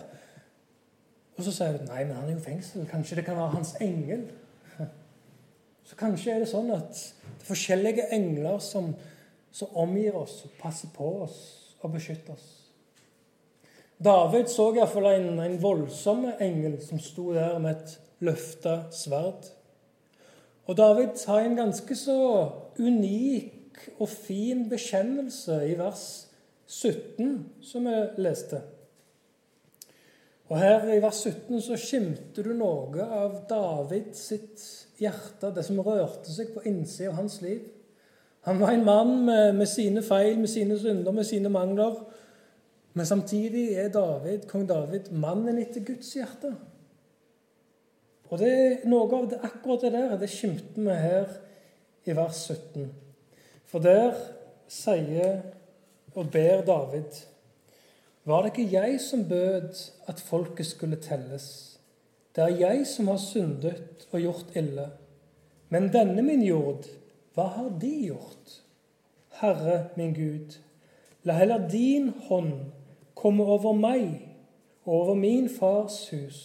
Og 1.36 1.44
så 1.44 1.52
sier 1.56 1.76
hun 1.76 1.88
nei, 1.88 2.04
men 2.04 2.16
han 2.16 2.28
er 2.28 2.36
jo 2.36 2.40
i 2.40 2.48
fengsel. 2.48 2.88
Kanskje 2.88 3.20
det 3.20 3.26
kan 3.28 3.36
være 3.36 3.56
hans 3.58 3.74
engel? 3.80 4.26
Så 5.90 5.96
kanskje 5.98 6.36
er 6.36 6.44
det 6.44 6.50
sånn 6.52 6.68
at 6.70 6.94
det 6.94 7.32
er 7.42 7.46
forskjellige 7.48 8.04
engler 8.14 8.60
som, 8.62 8.92
som 9.50 9.72
omgir 9.82 10.14
oss, 10.20 10.44
passer 10.60 10.92
på 10.94 11.08
oss 11.24 11.40
og 11.80 11.96
beskytter 11.96 12.36
oss. 12.36 12.44
David 13.98 14.46
så 14.52 14.68
iallfall 14.76 15.08
en, 15.10 15.32
en 15.42 15.56
voldsom 15.60 16.28
engel 16.38 16.78
som 16.84 17.02
sto 17.02 17.32
der 17.34 17.58
med 17.58 17.80
et 17.80 17.96
løfta 18.22 18.76
sverd. 18.94 19.50
Og 20.70 20.78
David 20.78 21.18
har 21.26 21.42
en 21.42 21.58
ganske 21.58 21.96
så 21.98 22.20
unik 22.78 23.82
og 23.96 24.06
fin 24.12 24.68
bekjennelse 24.70 25.58
i 25.66 25.74
vers 25.74 26.04
17, 26.70 27.34
som 27.66 27.90
vi 27.90 27.96
leste. 28.22 28.62
Og 30.50 30.58
Her 30.58 30.88
i 30.90 31.02
vers 31.02 31.20
17 31.22 31.60
så 31.62 31.76
skimter 31.78 32.42
du 32.42 32.54
noe 32.58 33.04
av 33.06 33.44
David 33.50 34.16
sitt 34.18 34.62
hjerte, 34.98 35.52
det 35.54 35.62
som 35.66 35.78
rørte 35.78 36.32
seg 36.32 36.50
på 36.54 36.64
innsida 36.66 37.12
av 37.12 37.20
hans 37.20 37.38
liv. 37.44 37.60
Han 38.48 38.58
var 38.58 38.74
en 38.74 38.84
mann 38.84 39.12
med, 39.28 39.52
med, 39.54 39.68
sine 39.70 40.02
feil, 40.02 40.40
med 40.40 40.50
sine 40.50 40.78
synder, 40.80 41.14
med 41.14 41.28
sine 41.28 41.52
mangler. 41.52 42.00
Men 42.98 43.06
samtidig 43.06 43.76
er 43.78 43.92
David, 43.94 44.48
kong 44.50 44.66
David 44.66 45.12
mannen 45.14 45.60
etter 45.62 45.84
Guds 45.86 46.10
hjerte. 46.16 46.50
Og 48.30 48.42
det 48.42 48.50
er 48.50 48.88
noe 48.90 49.06
av 49.06 49.30
det, 49.30 49.38
akkurat 49.46 49.86
det 49.86 49.94
der 49.94 50.18
det 50.18 50.30
skimter 50.32 50.82
vi 50.82 50.98
her 50.98 51.30
i 52.10 52.16
vers 52.16 52.42
17. 52.50 52.90
For 53.70 53.82
der 53.82 54.18
sier 54.70 55.44
og 56.18 56.30
ber 56.34 56.64
David 56.66 57.22
var 58.30 58.42
det 58.42 58.52
ikke 58.54 58.72
jeg 58.72 59.00
som 59.02 59.26
bød 59.28 59.76
at 60.08 60.20
folket 60.22 60.66
skulle 60.66 60.96
telles? 61.02 61.46
Det 62.36 62.44
er 62.44 62.58
jeg 62.60 62.86
som 62.86 63.08
har 63.10 63.18
syndet 63.18 64.06
og 64.12 64.20
gjort 64.20 64.56
ille. 64.56 64.86
Men 65.68 65.90
denne 65.92 66.22
min 66.22 66.42
jord, 66.42 66.86
hva 67.34 67.48
har 67.56 67.70
de 67.82 67.90
gjort? 68.06 68.60
Herre 69.40 69.88
min 69.96 70.14
Gud, 70.14 70.58
la 71.24 71.36
heller 71.38 71.68
din 71.68 72.10
hånd 72.28 72.52
komme 73.14 73.44
over 73.44 73.72
meg 73.76 74.06
og 74.84 74.94
over 74.94 75.14
min 75.14 75.48
fars 75.48 76.08
hus, 76.10 76.38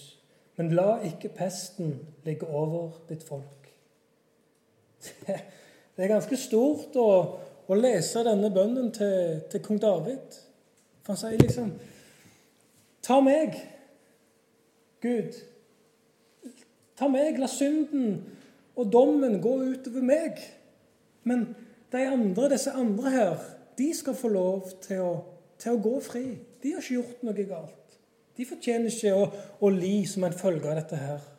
men 0.58 0.74
la 0.76 1.00
ikke 1.08 1.34
pesten 1.38 2.00
ligge 2.26 2.48
over 2.48 2.98
ditt 3.10 3.24
folk. 3.24 3.70
Det 5.96 6.04
er 6.04 6.12
ganske 6.12 6.38
stort 6.38 6.96
å, 7.00 7.10
å 7.68 7.76
lese 7.80 8.24
denne 8.28 8.50
bønnen 8.52 8.90
til, 8.96 9.42
til 9.52 9.62
kong 9.64 9.80
David. 9.80 10.40
For 11.06 11.14
han 11.14 11.22
sier 11.22 11.42
liksom 11.42 11.76
Ta 13.06 13.20
meg, 13.22 13.54
Gud. 15.04 15.36
Ta 16.98 17.06
meg, 17.12 17.38
la 17.38 17.46
synden 17.52 18.16
og 18.74 18.90
dommen 18.90 19.38
gå 19.44 19.52
utover 19.62 20.02
meg. 20.02 20.42
Men 21.30 21.52
de 21.94 22.02
andre, 22.10 22.50
disse 22.56 22.74
andre 22.74 23.14
her, 23.14 23.46
de 23.78 23.92
skal 23.94 24.18
få 24.18 24.32
lov 24.34 24.72
til 24.82 25.04
å, 25.04 25.14
til 25.62 25.76
å 25.76 25.84
gå 25.86 25.94
fri. 26.02 26.26
De 26.64 26.74
har 26.74 26.82
ikke 26.82 26.98
gjort 26.98 27.24
noe 27.28 27.46
galt. 27.46 27.96
De 28.36 28.50
fortjener 28.50 28.90
ikke 28.90 29.14
å, 29.14 29.30
å 29.62 29.72
li 29.72 30.00
som 30.10 30.26
en 30.26 30.36
følge 30.36 30.72
av 30.72 30.80
dette 30.82 31.00
her. 31.00 31.32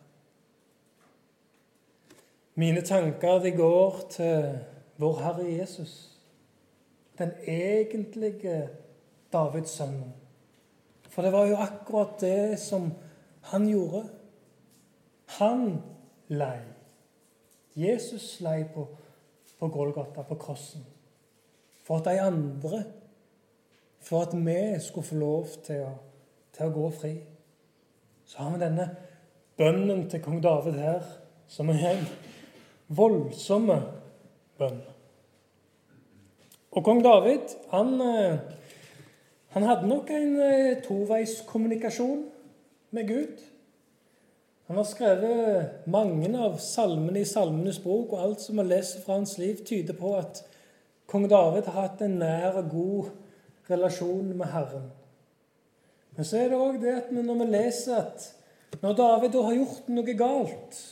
Mine 2.56 2.87
tanker 2.87 3.42
de 3.42 3.52
går 3.58 3.99
til 4.14 4.46
vår 5.02 5.18
Herre 5.20 5.50
Jesus, 5.50 5.96
den 7.18 7.35
egentlige 7.42 8.68
Davids 9.33 9.76
sønn. 9.78 10.00
For 11.11 11.25
det 11.25 11.33
var 11.33 11.47
jo 11.49 11.59
akkurat 11.61 12.18
det 12.21 12.59
som 12.61 12.90
han 13.50 13.68
gjorde. 13.68 14.02
Han 15.38 15.83
lei. 16.28 16.61
Jesus 17.76 18.40
lei 18.40 18.64
på, 18.75 18.87
på 19.59 19.68
Golgata, 19.68 20.23
på 20.23 20.38
krossen. 20.40 20.85
For 21.85 22.00
at 22.00 22.04
de 22.04 22.21
andre 22.21 22.85
For 24.06 24.23
at 24.23 24.35
vi 24.35 24.80
skulle 24.80 25.06
få 25.06 25.14
lov 25.18 25.47
til 25.66 25.80
å, 25.83 25.88
til 26.54 26.68
å 26.68 26.75
gå 26.75 26.90
fri. 26.95 27.14
Så 28.23 28.38
har 28.38 28.52
vi 28.52 28.61
denne 28.61 28.85
bønnen 29.59 30.04
til 30.11 30.23
kong 30.23 30.38
David 30.45 30.78
her, 30.78 31.00
som 31.50 31.73
er 31.75 31.83
en 31.88 32.04
voldsomme 32.87 33.80
bønn. 34.61 34.78
Og 36.71 36.85
kong 36.87 37.02
David, 37.02 37.56
han 37.73 37.97
eh, 38.04 38.38
han 39.56 39.64
hadde 39.64 39.88
nok 39.88 40.10
en 40.12 40.34
eh, 40.44 40.82
toveiskommunikasjon 40.84 42.26
med 42.92 43.08
Gud. 43.08 43.38
Han 44.68 44.76
har 44.76 44.84
skrevet 44.84 45.86
mange 45.88 46.28
av 46.36 46.58
salmene 46.60 47.22
i 47.22 47.28
Salmenes 47.28 47.78
bok, 47.80 48.12
og 48.12 48.20
alt 48.20 48.44
som 48.44 48.60
vi 48.60 48.66
leser 48.68 49.00
fra 49.00 49.16
hans 49.16 49.38
liv, 49.40 49.62
tyder 49.64 49.96
på 49.96 50.12
at 50.18 50.42
kong 51.08 51.25
David 51.32 51.70
har 51.70 51.86
hatt 51.86 52.04
en 52.04 52.18
nær 52.20 52.60
og 52.60 52.68
god 52.75 53.10
relasjon 53.72 54.28
med 54.36 54.52
Herren. 54.52 54.90
Men 56.18 56.28
så 56.28 56.42
er 56.42 56.52
det 56.52 56.60
òg 56.60 56.76
det 56.84 56.94
at 56.98 57.12
når 57.16 57.40
vi 57.40 57.50
leser 57.56 57.96
at 58.02 58.30
når 58.84 59.00
David 59.00 59.36
da 59.38 59.48
har 59.48 59.60
gjort 59.62 59.92
noe 59.96 60.20
galt, 60.20 60.82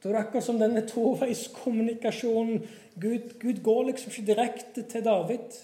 da 0.00 0.08
er 0.08 0.14
det 0.14 0.24
akkurat 0.24 0.48
som 0.48 0.64
denne 0.64 0.88
toveiskommunikasjonen 0.88 2.64
Gud, 2.96 3.34
Gud 3.36 3.60
går 3.68 3.90
liksom 3.90 4.16
ikke 4.16 4.30
direkte 4.32 4.88
til 4.88 5.04
David. 5.04 5.60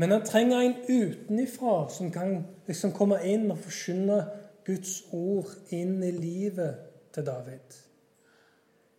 Men 0.00 0.10
han 0.10 0.22
trenger 0.24 0.60
en 0.60 0.74
utenifra 0.88 1.88
som 1.88 2.08
kan 2.10 2.38
liksom 2.66 2.92
komme 2.96 3.18
inn 3.28 3.50
og 3.52 3.58
forkynne 3.60 4.14
Guds 4.64 4.94
ord 5.12 5.50
inn 5.76 5.98
i 6.00 6.12
livet 6.14 6.78
til 7.12 7.26
David. 7.26 7.74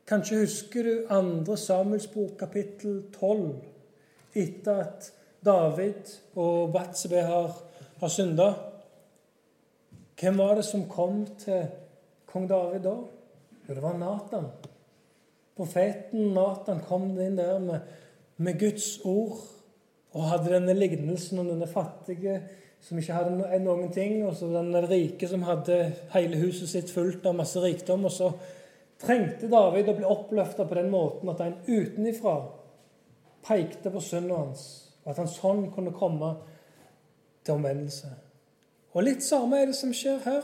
Kanskje 0.05 0.43
husker 0.43 0.85
du 0.85 1.07
2. 1.47 1.55
Samuels 1.57 2.05
bok, 2.11 2.35
kapittel 2.37 2.99
12, 3.15 3.47
etter 4.37 4.83
at 4.83 5.07
David 5.45 6.11
og 6.35 6.69
Batsebe 6.75 7.23
har, 7.25 7.55
har 8.01 8.13
synda. 8.13 8.51
Hvem 10.21 10.37
var 10.37 10.59
det 10.59 10.67
som 10.67 10.83
kom 10.89 11.23
til 11.41 11.63
kong 12.29 12.45
David 12.51 12.85
da? 12.85 12.93
Jo, 13.65 13.73
det 13.73 13.81
var 13.81 13.97
Nathan. 13.97 14.45
Profeten 15.57 16.29
Nathan 16.37 16.85
kom 16.85 17.09
inn 17.17 17.41
der 17.41 17.57
med, 17.65 17.89
med 18.37 18.61
Guds 18.61 18.99
ord 19.01 19.41
og 20.11 20.27
hadde 20.27 20.51
denne 20.51 20.75
lignelsen 20.75 21.39
om 21.39 21.47
denne 21.47 21.69
fattige 21.69 22.41
som 22.81 22.97
ikke 22.97 23.13
hadde 23.15 23.59
noen 23.61 23.91
ting, 23.93 24.23
og 24.25 24.33
så 24.35 24.49
den 24.49 24.73
rike 24.89 25.27
som 25.29 25.45
hadde 25.45 25.77
hele 26.15 26.39
huset 26.41 26.71
sitt 26.71 26.89
fullt 26.91 27.27
av 27.29 27.37
masse 27.37 27.61
rikdom. 27.61 28.07
Og 28.09 28.13
så 28.15 28.31
trengte 29.01 29.49
David 29.51 29.91
å 29.91 29.97
bli 29.99 30.07
oppløfta 30.09 30.65
på 30.65 30.79
den 30.79 30.89
måten 30.93 31.29
at 31.31 31.43
en 31.45 31.59
utenifra 31.67 32.39
pekte 33.45 33.93
på 33.93 34.01
synden 34.03 34.33
hans, 34.33 34.65
og 35.03 35.13
at 35.13 35.21
han 35.21 35.29
sånn 35.29 35.63
kunne 35.75 35.93
komme 35.97 36.33
til 37.45 37.57
omvendelse. 37.57 38.09
Og 38.91 39.05
litt 39.05 39.23
samme 39.23 39.61
er 39.61 39.69
det 39.69 39.77
som 39.77 39.93
skjer 39.95 40.19
her. 40.25 40.43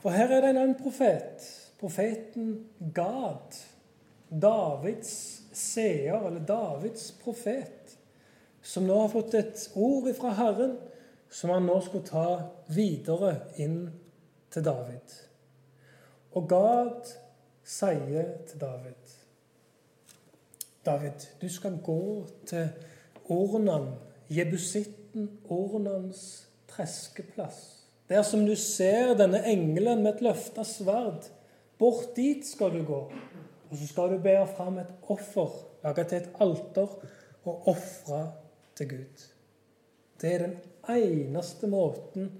For 0.00 0.14
her 0.14 0.30
er 0.30 0.44
det 0.44 0.52
en 0.52 0.62
annen 0.62 0.78
profet. 0.78 1.42
Profeten 1.80 2.54
Gad. 2.94 3.56
Davids 4.30 5.10
seer, 5.56 6.20
eller 6.28 6.44
Davids 6.46 7.08
profet 7.18 7.79
som 8.62 8.86
nå 8.86 8.98
har 9.02 9.12
fått 9.12 9.34
et 9.38 9.64
ord 9.74 10.08
fra 10.18 10.34
Herren, 10.38 10.76
som 11.30 11.52
han 11.54 11.66
nå 11.68 11.78
skulle 11.84 12.06
ta 12.06 12.26
videre 12.74 13.34
inn 13.62 13.82
til 14.50 14.66
David. 14.66 15.16
Og 16.34 16.46
Gad 16.50 17.10
sier 17.66 18.36
til 18.46 18.60
David 18.60 19.16
David, 20.86 21.26
du 21.40 21.48
skal 21.48 21.76
gå 21.84 22.26
til 22.48 22.68
Ornan, 23.28 23.92
jebusitten 24.32 25.28
Ornans 25.48 26.48
treskeplass. 26.68 27.84
Der 28.08 28.22
som 28.22 28.46
du 28.46 28.54
ser 28.56 29.12
denne 29.14 29.42
engelen 29.46 30.02
med 30.02 30.16
et 30.16 30.24
løfta 30.24 30.64
sverd 30.64 31.28
Bort 31.80 32.16
dit 32.16 32.44
skal 32.44 32.74
du 32.74 32.82
gå, 32.84 32.98
og 33.70 33.76
så 33.76 33.86
skal 33.88 34.10
du 34.12 34.18
bære 34.20 34.48
fram 34.56 34.78
et 34.82 34.90
offer, 35.08 35.52
lage 35.84 36.04
til 36.04 36.18
et 36.18 36.40
alter 36.44 36.90
og 37.48 37.68
ofre 37.72 38.18
til 38.80 38.88
Gud. 38.88 39.26
Det 40.20 40.32
er 40.34 40.46
den 40.46 40.56
eneste 40.88 41.68
måten 41.68 42.30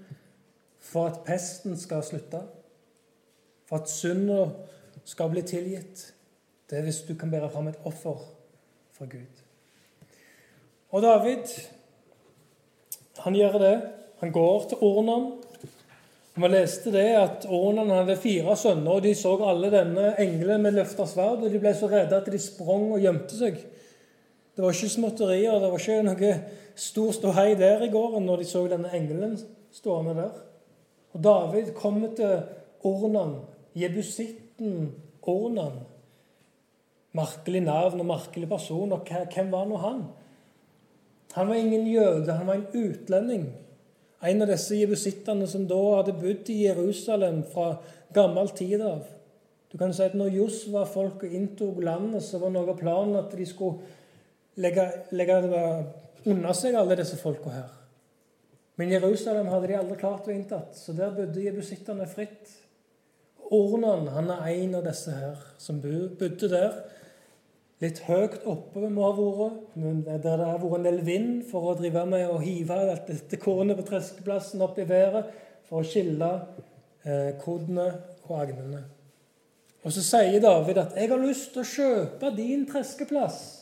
for 0.81 1.11
at 1.11 1.21
pesten 1.25 1.77
skal 1.77 2.03
slutte, 2.03 2.41
for 3.69 3.81
at 3.81 3.89
synda 3.89 4.47
skal 5.05 5.29
bli 5.29 5.43
tilgitt. 5.45 6.07
Det 6.69 6.79
er 6.79 6.87
hvis 6.87 7.03
du 7.05 7.13
kan 7.15 7.31
bære 7.31 7.49
fram 7.53 7.69
et 7.69 7.79
offer 7.85 8.25
for 8.93 9.09
Gud. 9.09 9.43
Og 10.91 11.01
David, 11.01 11.45
han 13.17 13.37
gjør 13.37 13.57
det. 13.61 13.75
Han 14.19 14.31
går 14.31 14.67
til 14.69 14.77
Ornan. 14.81 15.31
Og 16.35 16.41
Vi 16.41 16.47
leste 16.47 16.91
det 16.91 17.07
at 17.15 17.45
Ornan 17.49 17.89
hadde 17.89 18.17
fire 18.17 18.55
sønner, 18.57 18.91
og 18.91 19.03
de 19.03 19.13
så 19.15 19.35
alle 19.45 19.71
denne 19.71 20.13
engelen 20.19 20.61
med 20.63 20.77
løfta 20.79 21.05
sverd, 21.05 21.43
og 21.43 21.51
de 21.51 21.59
ble 21.59 21.73
så 21.75 21.89
redde 21.91 22.17
at 22.17 22.29
de 22.31 22.39
sprang 22.39 22.87
og 22.95 23.03
gjemte 23.03 23.37
seg. 23.37 23.59
Det 24.55 24.63
var 24.63 24.75
ikke 24.75 24.91
småtterier, 24.91 25.59
det 25.59 25.69
var 25.71 25.79
ikke 25.79 26.01
noe 26.05 26.31
stor 26.75 27.13
ståhei 27.15 27.53
der 27.59 27.85
i 27.85 27.91
gården 27.91 28.25
når 28.27 28.41
de 28.41 28.47
så 28.49 28.65
denne 28.67 28.91
engelen 28.95 29.37
stående 29.71 30.15
der. 30.17 30.33
Og 31.15 31.23
David 31.23 31.71
kommer 31.75 32.11
til 32.15 32.43
Ornan, 32.87 33.37
jebusitten 33.77 34.91
Ornan. 35.21 35.81
Merkelig 37.15 37.61
navn 37.63 37.99
og 37.99 38.07
merkelig 38.07 38.49
person. 38.49 38.91
Og 38.95 39.07
hvem 39.07 39.51
var 39.51 39.67
nå 39.67 39.79
han? 39.79 40.03
Han 41.35 41.47
var 41.47 41.55
ingen 41.55 41.87
jøde, 41.87 42.33
han 42.33 42.47
var 42.47 42.59
en 42.59 42.67
utlending. 42.75 43.49
En 44.21 44.43
av 44.43 44.51
disse 44.51 44.77
jebusittene 44.77 45.47
som 45.49 45.63
da 45.67 45.79
hadde 45.97 46.15
bodd 46.19 46.49
i 46.51 46.65
Jerusalem 46.67 47.41
fra 47.51 47.73
gammel 48.13 48.51
tid 48.55 48.83
av. 48.85 49.01
Du 49.71 49.77
kan 49.79 49.93
si 49.95 50.03
at 50.03 50.17
når 50.19 50.35
Josva-folket 50.35 51.31
inntok 51.31 51.79
landet, 51.83 52.23
så 52.27 52.41
var 52.41 52.51
noe 52.51 52.73
av 52.73 52.79
planen 52.79 53.15
at 53.15 53.31
de 53.37 53.47
skulle 53.47 53.79
legge, 54.55 54.87
legge 55.11 55.37
unna 56.25 56.53
seg 56.57 56.75
alle 56.75 56.97
disse 56.99 57.19
folka 57.19 57.53
her. 57.53 57.69
Men 58.79 58.91
Jerusalem 58.95 59.51
hadde 59.51 59.69
de 59.69 59.77
aldri 59.77 59.97
klart 59.99 60.27
å 60.27 60.33
inntatt, 60.33 60.73
så 60.77 60.95
der 60.97 61.13
bodde 61.15 61.43
jebusittene 61.43 62.07
fritt. 62.09 62.57
Ornan 63.51 64.07
han 64.15 64.31
er 64.31 64.47
en 64.53 64.77
av 64.79 64.87
disse 64.87 65.13
her 65.13 65.39
som 65.61 65.81
bodde 65.83 66.49
der. 66.49 66.79
Litt 67.81 68.03
høyt 68.05 68.43
oppe 68.49 68.89
må 68.93 69.07
ha 69.07 69.13
vært, 69.17 69.75
der 69.75 70.19
det 70.21 70.33
har 70.37 70.59
vært 70.61 70.77
en 70.77 70.85
del 70.85 70.99
vind 71.05 71.43
for 71.49 71.71
å 71.71 71.77
drive 71.77 72.05
med 72.09 72.27
å 72.29 72.37
hive 72.41 72.77
alt 72.77 73.09
dette 73.09 73.39
kornet 73.41 73.79
på 73.79 73.87
treskeplassen 73.89 74.61
opp 74.61 74.77
i 74.77 74.85
været 74.85 75.31
for 75.65 75.81
å 75.81 75.87
skille 75.87 76.29
eh, 77.03 77.31
kodene 77.41 77.87
og 78.27 78.35
agnene. 78.37 78.83
Og 79.81 79.93
så 79.95 80.03
sier 80.05 80.41
David 80.41 80.77
at 80.77 80.93
'jeg 80.95 81.09
har 81.09 81.17
lyst 81.17 81.53
til 81.53 81.61
å 81.61 81.71
kjøpe 81.73 82.35
din 82.37 82.67
treskeplass'. 82.69 83.60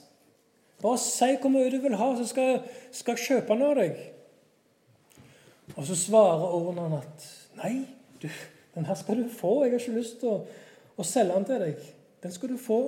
Bare 0.81 0.97
si 1.01 1.33
hvor 1.41 1.51
mye 1.51 1.71
du 1.71 1.81
vil 1.83 1.97
ha, 1.99 2.07
så 2.15 2.25
skal, 2.27 2.61
jeg 3.07 3.19
kjøpe 3.25 3.53
den 3.53 3.65
av 3.67 3.75
deg. 3.79 3.99
Og 5.75 5.85
så 5.85 5.95
svarer 5.95 6.55
Ornan 6.55 6.97
at 7.01 7.27
'nei, 7.59 7.87
du, 8.21 8.29
den 8.75 8.85
her 8.85 8.95
skal 8.95 9.23
du 9.23 9.29
få. 9.29 9.63
Jeg 9.63 9.71
har 9.71 9.79
ikke 9.79 9.99
lyst 9.99 10.19
til 10.19 10.29
å, 10.29 10.37
å 10.97 11.03
selge 11.03 11.35
den 11.35 11.45
til 11.45 11.63
deg. 11.65 11.85
Den 12.23 12.31
skal 12.31 12.53
du 12.53 12.57
få.' 12.57 12.83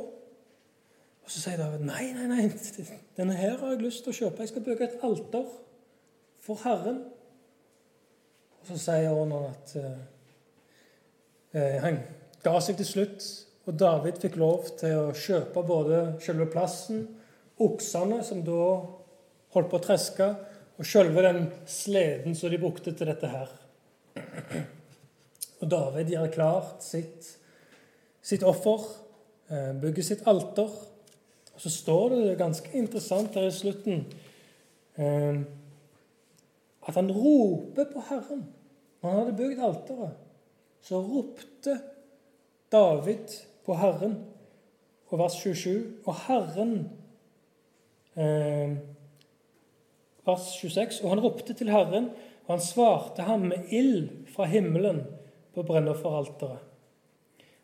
Og 1.22 1.30
Så 1.30 1.44
sier 1.44 1.58
David 1.58 1.86
nei, 1.86 2.14
nei, 2.16 2.28
nei, 2.28 2.48
denne 3.18 3.36
her 3.38 3.58
har 3.60 3.76
jeg 3.76 3.84
lyst 3.84 4.04
til 4.04 4.12
å 4.12 4.18
kjøpe. 4.18 4.42
Jeg 4.42 4.54
skal 4.54 4.66
bygge 4.66 4.88
et 4.88 5.04
alter 5.06 5.52
for 6.42 6.64
Herren. 6.64 7.04
Og 8.62 8.72
Så 8.72 8.80
sier 8.82 9.12
Ornan 9.12 9.52
at 9.52 9.76
eh, 9.80 10.02
eh, 11.54 11.78
han 11.84 12.02
ga 12.44 12.58
seg 12.64 12.80
til 12.80 12.90
slutt, 12.90 13.28
og 13.70 13.78
David 13.80 14.18
fikk 14.22 14.40
lov 14.42 14.72
til 14.80 14.98
å 14.98 15.16
kjøpe 15.16 15.64
både 15.66 16.02
selve 16.24 16.48
plassen, 16.50 17.06
oksene 17.66 18.22
som 18.26 18.44
da 18.46 18.64
holdt 19.56 19.72
på 19.72 19.80
å 19.80 19.84
treske, 19.84 20.28
og 20.82 20.88
sjølve 20.88 21.24
den 21.26 21.44
sleden 21.70 22.36
som 22.38 22.50
de 22.50 22.60
brukte 22.62 22.94
til 22.96 23.10
dette 23.12 23.30
her. 23.30 23.52
Og 25.62 25.70
David 25.70 26.10
gjør 26.10 26.32
klart 26.34 26.86
sitt, 26.86 27.28
sitt 28.22 28.44
offer, 28.48 28.82
eh, 29.52 29.74
bygger 29.78 30.08
sitt 30.08 30.26
alter. 30.28 30.72
Og 31.54 31.62
så 31.62 31.70
står 31.70 32.16
det 32.16 32.40
ganske 32.40 32.72
interessant 32.78 33.36
her 33.38 33.46
i 33.46 33.54
slutten 33.54 34.06
eh, 34.98 35.44
at 36.82 36.98
han 36.98 37.12
roper 37.14 37.86
på 37.92 38.02
Herren. 38.10 38.48
Når 39.02 39.10
han 39.10 39.20
hadde 39.20 39.38
bygd 39.38 39.64
alteret, 39.66 40.18
så 40.82 41.02
ropte 41.02 41.78
David 42.72 43.38
på 43.66 43.78
Herren. 43.78 44.18
Og 45.12 45.20
vers 45.20 45.36
27. 45.38 46.02
Og 46.08 46.16
Herren 46.26 46.76
Vers 50.26 50.50
26. 50.60 51.02
Og 51.04 51.10
han 51.14 51.24
ropte 51.24 51.54
til 51.58 51.72
Herren, 51.72 52.10
og 52.46 52.56
han 52.56 52.64
svarte 52.64 53.26
ham 53.28 53.48
med 53.52 53.72
ild 53.72 54.10
fra 54.34 54.46
himmelen 54.50 55.04
på 55.56 55.64
brennofferalteret. 55.68 56.60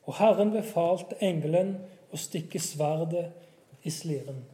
Og 0.08 0.16
Herren 0.22 0.54
befalte 0.54 1.18
engelen 1.24 1.76
å 2.14 2.20
stikke 2.20 2.60
sverdet 2.64 3.26
i 3.84 3.92
sliren. 3.92 4.46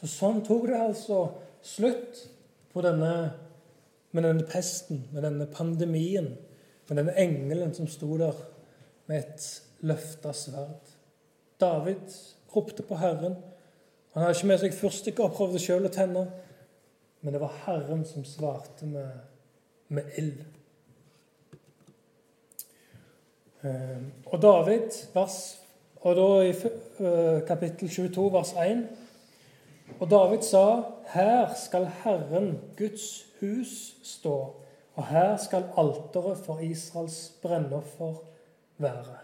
Så 0.00 0.10
Sånn 0.10 0.42
tok 0.44 0.66
det 0.68 0.80
altså 0.80 1.20
slutt 1.64 2.24
på 2.74 2.82
denne, 2.84 3.12
med 4.10 4.26
denne 4.26 4.46
pesten, 4.50 5.04
med 5.14 5.22
denne 5.24 5.46
pandemien, 5.50 6.32
med 6.88 6.98
denne 7.00 7.14
engelen 7.20 7.72
som 7.76 7.86
sto 7.88 8.18
der 8.20 8.34
med 9.06 9.22
et 9.22 9.46
løfta 9.86 10.34
sverd. 10.36 10.92
David 11.60 12.10
ropte 12.54 12.84
på 12.86 12.98
Herren. 12.98 13.38
Han 14.14 14.22
hadde 14.22 14.36
ikke 14.36 14.46
med 14.46 14.60
seg 14.62 14.74
fyrstikker 14.78 15.24
og 15.26 15.32
prøvde 15.34 15.58
sjøl 15.58 15.88
å 15.88 15.90
tenne, 15.90 16.20
men 17.24 17.34
det 17.34 17.40
var 17.42 17.54
Herren 17.64 18.04
som 18.06 18.22
svarte 18.22 18.86
med, 18.86 19.08
med 19.90 20.18
ild. 20.20 20.44
Eh, 23.66 24.04
og 24.30 24.42
David, 24.42 24.94
vers, 25.16 25.38
og 26.04 26.14
da 26.14 26.26
i 26.44 26.52
eh, 26.52 27.40
kapittel 27.48 27.90
22, 27.90 28.26
vers 28.32 28.52
1 28.60 28.84
Og 29.98 30.06
David 30.10 30.44
sa, 30.46 30.66
her 31.10 31.50
skal 31.58 31.88
Herren, 32.04 32.52
Guds 32.78 33.26
hus, 33.40 33.96
stå, 34.02 34.36
og 34.94 35.08
her 35.10 35.34
skal 35.42 35.66
alteret 35.76 36.38
for 36.46 36.62
Israels 36.62 37.32
brennoffer 37.42 38.14
være. 38.78 39.18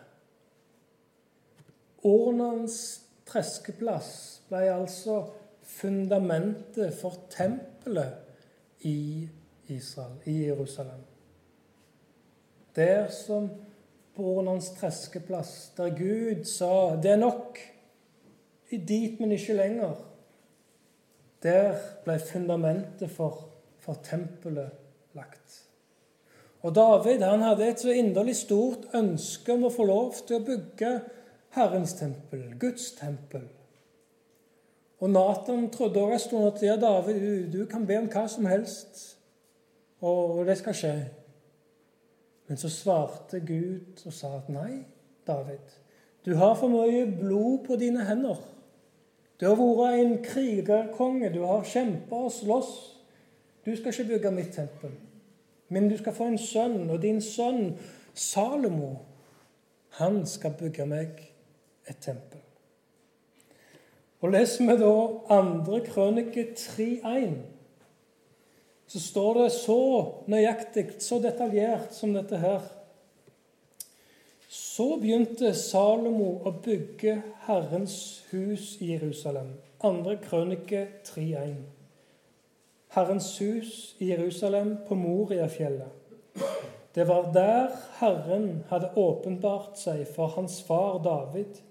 Ornans 2.02 3.02
treskeplass 3.30 4.12
ble 4.50 4.66
altså 4.72 5.22
fundamentet 5.70 6.94
for 6.98 7.16
tempelet 7.30 8.86
i 8.86 9.28
Israel, 9.70 10.18
i 10.26 10.46
Jerusalem. 10.46 11.02
Der 12.76 13.08
som 13.10 13.50
Bornans 14.16 14.70
treskeplass, 14.70 15.72
der 15.76 15.90
Gud 15.90 16.44
sa 16.44 16.96
'det 16.96 17.10
er 17.10 17.16
nok', 17.16 17.58
dit, 18.70 19.20
men 19.20 19.32
ikke 19.32 19.52
lenger. 19.52 19.94
Der 21.42 21.74
ble 22.04 22.18
fundamentet 22.18 23.10
for, 23.10 23.48
for 23.78 23.98
tempelet 24.02 24.70
lagt. 25.14 25.66
Og 26.60 26.74
David 26.74 27.22
han 27.22 27.42
hadde 27.42 27.68
et 27.68 27.80
så 27.80 27.90
inderlig 27.90 28.36
stort 28.36 28.90
ønske 28.94 29.52
om 29.52 29.64
å 29.64 29.72
få 29.72 29.86
lov 29.88 30.14
til 30.26 30.36
å 30.36 30.44
bygge 30.44 30.90
Herrens 31.50 31.94
tempel, 31.98 32.54
Guds 32.60 32.92
tempel. 32.92 33.48
Og 35.00 35.10
Nathan 35.10 35.70
trodde 35.70 36.00
også 36.00 36.12
en 36.12 36.18
stund 36.18 36.46
at 36.46 36.62
ja, 36.62 36.76
David, 36.76 37.20
du, 37.52 37.58
du 37.58 37.66
kan 37.66 37.86
be 37.86 37.98
om 37.98 38.08
hva 38.12 38.26
som 38.28 38.46
helst, 38.46 39.00
og 40.00 40.44
det 40.46 40.58
skal 40.60 40.76
skje. 40.76 40.94
Men 42.48 42.60
så 42.60 42.68
svarte 42.68 43.40
Gud 43.40 44.04
og 44.06 44.12
sa 44.12 44.34
at 44.36 44.50
nei, 44.52 44.84
David, 45.26 45.74
du 46.26 46.34
har 46.36 46.54
for 46.54 46.68
mye 46.68 47.06
blod 47.20 47.64
på 47.66 47.78
dine 47.80 48.04
hender. 48.04 48.38
Du 49.40 49.46
har 49.48 49.56
vært 49.56 50.00
en 50.02 50.16
krigerkonge, 50.24 51.32
du 51.32 51.40
har 51.48 51.64
kjempa 51.64 52.26
og 52.26 52.32
slåss. 52.34 52.72
Du 53.64 53.72
skal 53.76 53.94
ikke 53.94 54.08
bygge 54.12 54.34
mitt 54.36 54.52
tempel, 54.52 54.92
men 55.68 55.88
du 55.88 55.96
skal 55.96 56.14
få 56.16 56.28
en 56.28 56.38
sønn, 56.38 56.90
og 56.90 57.02
din 57.02 57.20
sønn 57.24 57.78
Salomo, 58.14 58.98
han 59.96 60.22
skal 60.26 60.54
bygge 60.58 60.86
meg 60.86 61.29
et 61.90 61.98
tempel. 62.00 62.40
Og 64.20 64.32
leser 64.34 64.68
vi 64.68 64.76
da 64.80 64.92
andre 65.40 65.80
krønike 65.86 66.52
3.1 66.56 67.40
så 68.90 69.00
står 69.00 69.34
det 69.34 69.50
så 69.54 69.82
nøyaktig, 70.26 70.84
så 70.98 71.20
detaljert 71.22 71.92
som 71.94 72.10
dette 72.16 72.38
her. 72.42 72.64
Så 74.50 74.96
begynte 74.98 75.52
Salomo 75.54 76.40
å 76.42 76.50
bygge 76.64 77.20
Herrens 77.46 78.24
hus 78.32 78.72
i 78.82 78.90
Jerusalem. 78.96 79.52
Andre 79.86 80.16
krønike 80.24 80.82
3.1. 81.06 81.60
Herrens 82.96 83.30
hus 83.38 83.94
i 84.02 84.10
Jerusalem 84.10 84.74
på 84.88 84.98
Moriafjellet. 84.98 86.42
Det 86.90 87.06
var 87.06 87.30
der 87.30 87.70
Herren 88.00 88.64
hadde 88.72 88.90
åpenbart 88.98 89.78
seg 89.78 90.02
for 90.10 90.34
hans 90.34 90.58
far 90.66 90.98
David, 91.04 91.62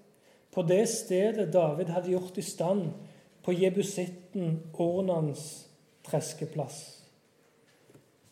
på 0.52 0.62
det 0.62 0.88
stedet 0.88 1.52
David 1.52 1.92
hadde 1.94 2.10
gjort 2.10 2.38
i 2.38 2.42
stand 2.42 2.88
på 3.44 3.52
jebusitten 3.52 4.60
Ornans 4.74 5.66
treskeplass. 6.06 7.00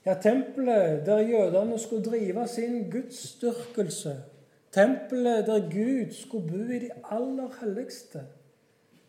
Ja, 0.06 0.14
tempelet 0.14 1.06
der 1.06 1.18
jødene 1.18 1.78
skulle 1.78 2.04
drive 2.04 2.48
sin 2.48 2.90
gudsdyrkelse. 2.90 4.16
Tempelet 4.72 5.46
der 5.46 5.60
Gud 5.70 6.12
skulle 6.12 6.48
bo 6.48 6.72
i 6.72 6.78
de 6.78 6.90
aller 7.04 7.48
helligste. 7.60 8.22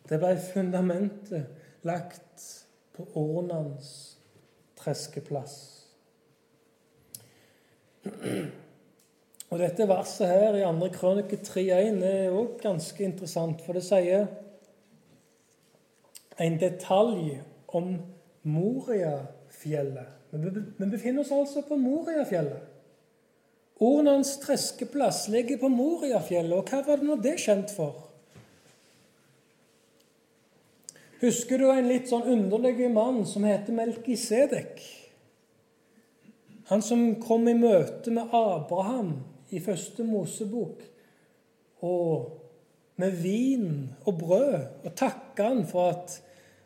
Det 0.10 0.20
ble 0.20 0.36
fundamentet 0.54 1.46
lagt 1.84 2.66
på 2.94 3.08
Ornans 3.16 4.18
treskeplass. 4.80 5.56
Og 9.50 9.58
dette 9.58 9.88
verset 9.90 10.30
her 10.30 10.58
i 10.60 10.66
2. 10.66 10.90
krønike 10.94 11.40
3.1 11.42 12.04
er 12.06 12.36
òg 12.38 12.60
ganske 12.62 13.04
interessant, 13.04 13.64
for 13.66 13.74
det 13.74 13.82
sier 13.88 14.28
en 16.40 16.58
detalj 16.62 17.40
om 17.76 17.96
Moriafjellet. 18.46 20.16
Vi 20.32 20.86
befinner 20.86 21.24
oss 21.24 21.34
altså 21.34 21.64
på 21.66 21.78
Moriafjellet. 21.82 22.68
Ornans 23.80 24.36
treskeplass 24.44 25.28
ligger 25.32 25.58
på 25.58 25.72
Moriafjellet, 25.72 26.54
og 26.54 26.70
hva 26.70 26.84
var 26.86 27.02
det 27.02 27.10
nå 27.10 27.18
det 27.24 27.36
kjent 27.42 27.74
for? 27.74 28.06
Husker 31.20 31.60
du 31.60 31.68
en 31.72 31.90
litt 31.90 32.08
sånn 32.12 32.28
underlig 32.32 32.86
mann 32.94 33.26
som 33.28 33.44
heter 33.48 33.76
Melkisedek? 33.76 34.78
Han 36.70 36.84
som 36.86 37.16
kom 37.24 37.48
i 37.50 37.58
møte 37.58 38.14
med 38.14 38.30
Abraham 38.36 39.16
i 39.50 39.60
første 39.60 40.04
Mosebok, 40.04 40.84
og 41.82 42.36
med 43.00 43.12
vin 43.12 43.90
og 44.06 44.18
brød, 44.20 44.66
og 44.86 44.96
takka 44.96 45.44
han 45.44 45.64
for 45.68 45.90
at 45.90 46.18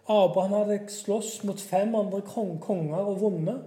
Abraham 0.10 0.54
hadde 0.58 0.92
slåss 0.92 1.44
mot 1.48 1.62
fem 1.62 1.96
andre 1.96 2.22
konger 2.62 2.98
og 2.98 3.22
vunnet. 3.22 3.62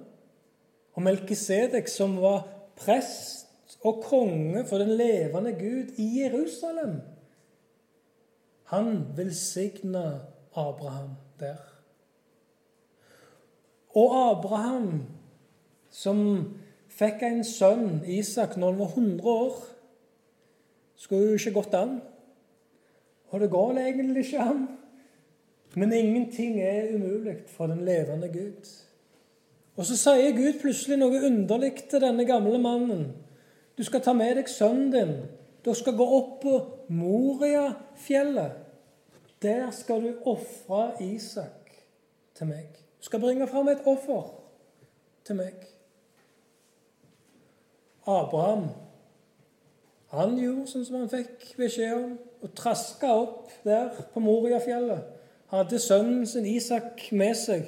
Og 0.96 1.02
Melkisedek, 1.02 1.88
som 1.88 2.16
var 2.20 2.44
prest 2.76 3.78
og 3.84 4.02
konge 4.04 4.64
for 4.68 4.82
den 4.82 4.96
levende 4.98 5.52
Gud 5.52 5.94
i 5.96 6.08
Jerusalem, 6.22 7.00
han 8.66 9.06
velsigna 9.16 10.20
Abraham 10.56 11.10
der. 11.40 11.60
Og 13.94 14.30
Abraham 14.30 15.02
som 15.90 16.18
fikk 16.96 17.22
en 17.26 17.44
sønn, 17.44 18.00
Isak, 18.08 18.56
når 18.56 18.72
han 18.72 18.80
var 18.80 18.94
100 18.94 19.30
år. 19.30 19.56
Skulle 20.96 21.30
jo 21.30 21.40
ikke 21.40 21.56
gått 21.58 21.76
an. 21.76 21.98
Og 23.30 23.40
det 23.40 23.50
går 23.52 23.78
egentlig 23.82 24.24
ikke 24.24 24.42
an. 24.42 24.66
Men 25.76 25.92
ingenting 25.92 26.60
er 26.60 26.94
umulig 26.94 27.36
for 27.52 27.66
den 27.66 27.84
levende 27.84 28.28
Gud. 28.32 28.68
Og 29.76 29.84
så 29.84 29.96
sier 30.00 30.32
Gud 30.36 30.60
plutselig 30.62 30.96
noe 30.96 31.20
underlig 31.28 31.74
til 31.90 32.00
denne 32.00 32.24
gamle 32.24 32.58
mannen. 32.58 33.10
Du 33.76 33.84
skal 33.84 34.00
ta 34.00 34.14
med 34.16 34.38
deg 34.38 34.48
sønnen 34.48 34.88
din. 34.94 35.12
Du 35.64 35.74
skal 35.76 35.98
gå 35.98 36.06
opp 36.16 36.38
på 36.46 36.54
Moriafjellet. 36.88 38.62
Der 39.42 39.68
skal 39.76 40.06
du 40.06 40.14
ofre 40.24 40.94
Isak 41.04 41.74
til 42.38 42.48
meg. 42.48 42.72
Du 43.00 43.10
skal 43.10 43.20
bringe 43.20 43.48
fram 43.50 43.68
et 43.68 43.84
offer 43.84 44.30
til 45.28 45.36
meg. 45.42 45.75
Abraham 48.06 48.68
han 50.14 50.36
gjorde 50.38 50.68
sånn 50.70 50.84
som 50.86 51.00
han 51.00 51.10
fikk 51.10 51.48
beskjed 51.58 51.94
om, 51.96 52.12
og 52.44 52.52
traska 52.56 53.10
opp 53.10 53.50
der 53.66 53.90
på 54.12 54.22
Moriafjellet. 54.22 55.02
Hadde 55.50 55.80
sønnen 55.82 56.26
sin 56.28 56.46
Isak 56.46 57.08
med 57.16 57.34
seg. 57.38 57.66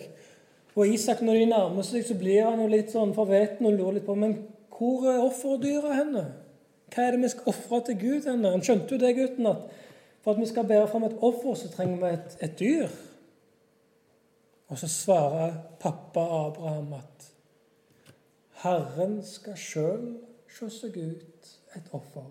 Og 0.78 0.94
Isak, 0.94 1.20
når 1.24 1.40
de 1.40 1.48
nærmer 1.50 1.86
seg, 1.86 2.04
så 2.06 2.14
blir 2.18 2.44
han 2.46 2.60
jo 2.62 2.68
litt 2.70 2.94
sånn 2.94 3.14
forveten 3.16 3.66
og 3.66 3.74
lurer 3.74 3.98
litt 3.98 4.06
på 4.06 4.14
Men 4.18 4.36
hvor 4.78 5.08
er 5.10 5.24
offerdyra 5.24 5.96
henne? 5.96 6.24
Hva 6.94 7.04
er 7.04 7.16
det 7.16 7.24
vi 7.24 7.32
skal 7.32 7.50
ofre 7.50 7.82
til 7.88 7.98
Gud 8.00 8.28
henne? 8.30 8.54
Han 8.54 8.62
skjønte 8.64 8.94
jo 8.94 9.02
det, 9.02 9.16
gutten, 9.18 9.50
at 9.50 9.66
for 10.22 10.34
at 10.34 10.40
vi 10.40 10.48
skal 10.50 10.66
bære 10.68 10.86
fram 10.90 11.06
et 11.08 11.18
offer, 11.24 11.54
så 11.58 11.70
trenger 11.72 11.98
vi 12.02 12.12
et, 12.14 12.38
et 12.46 12.54
dyr. 12.58 12.94
Og 14.68 14.78
så 14.78 14.88
svarer 14.92 15.58
pappa 15.80 16.22
Abraham 16.44 16.94
at 16.98 17.28
Herren 18.62 19.20
skal 19.22 19.56
sjøl 19.58 20.04
se 20.50 20.68
seg 20.72 20.96
ut 20.98 21.50
et 21.76 21.90
offer. 21.94 22.26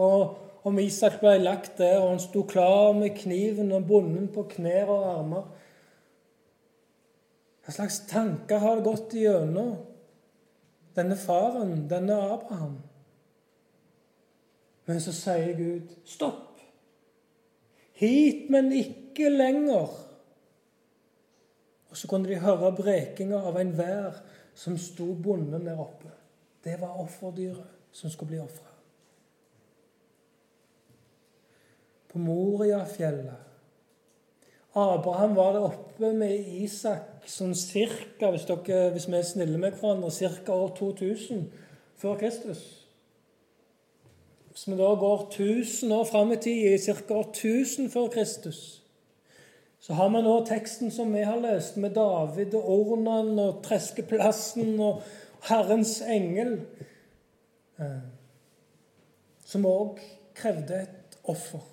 Og 0.00 0.66
om 0.68 0.78
Isak 0.78 1.18
ble 1.20 1.34
lagt 1.42 1.76
der, 1.80 1.98
og 2.00 2.14
han 2.14 2.22
sto 2.22 2.44
klar 2.48 2.94
med 2.96 3.16
kniven 3.18 3.74
og 3.76 3.88
bonden 3.90 4.30
på 4.32 4.46
knær 4.54 4.92
og 4.92 5.08
armer 5.10 5.50
Hva 7.62 7.74
slags 7.76 8.00
tanker 8.10 8.62
har 8.62 8.78
det 8.78 8.86
gått 8.88 9.12
igjennom 9.14 9.76
denne 10.96 11.16
faren, 11.16 11.84
denne 11.90 12.16
Abraham? 12.34 12.80
Men 14.88 14.98
så 15.00 15.12
sier 15.14 15.52
Gud 15.54 15.92
stopp. 16.08 16.58
Hit, 18.02 18.48
men 18.50 18.72
ikke 18.74 19.30
lenger. 19.30 19.92
Og 21.92 21.98
så 22.00 22.08
kunne 22.08 22.28
de 22.28 22.40
høre 22.40 22.72
brekinga 22.72 23.36
av 23.50 23.58
en 23.60 23.74
vær 23.76 24.22
som 24.56 24.78
sto 24.80 25.10
bonden 25.12 25.66
der 25.68 25.80
oppe. 25.80 26.08
Det 26.64 26.78
var 26.80 26.96
offerdyret 27.02 27.92
som 27.92 28.10
skulle 28.10 28.32
bli 28.32 28.40
ofra. 28.40 28.70
På 32.08 32.18
Moriafjellet. 32.18 33.48
Abraham 34.72 35.36
var 35.36 35.52
der 35.52 35.66
oppe 35.68 36.12
med 36.16 36.48
Isak 36.64 37.26
sånn 37.28 37.52
cirka, 37.56 38.30
hvis, 38.32 38.46
dere, 38.48 38.86
hvis 38.94 39.08
vi 39.10 39.18
er 39.18 39.26
snille 39.28 39.60
med 39.60 39.76
hverandre, 39.76 40.08
ca. 40.08 40.54
år 40.56 40.72
2000 40.78 41.44
før 42.00 42.16
Kristus. 42.22 42.62
Hvis 44.48 44.64
vi 44.68 44.78
da 44.80 44.88
går 44.96 45.26
1000 45.28 45.92
år 45.92 46.08
fram 46.08 46.32
i 46.32 46.40
tid, 46.40 46.80
ca. 46.80 47.18
år 47.20 47.28
1000 47.34 47.92
før 47.92 48.08
Kristus, 48.16 48.81
så 49.82 49.94
har 49.98 50.10
vi 50.14 50.22
nå 50.22 50.34
teksten 50.46 50.92
som 50.94 51.10
vi 51.10 51.24
har 51.26 51.40
lest, 51.42 51.76
med 51.76 51.96
David 51.98 52.54
og 52.54 52.68
Ornan 52.70 53.34
og 53.42 53.64
Treskeplassen 53.64 54.76
og 54.78 55.02
Herrens 55.48 55.96
engel, 56.06 56.60
eh, 57.82 58.04
som 59.42 59.66
òg 59.66 59.98
krevde 60.38 60.84
et 60.84 61.18
offer. 61.24 61.66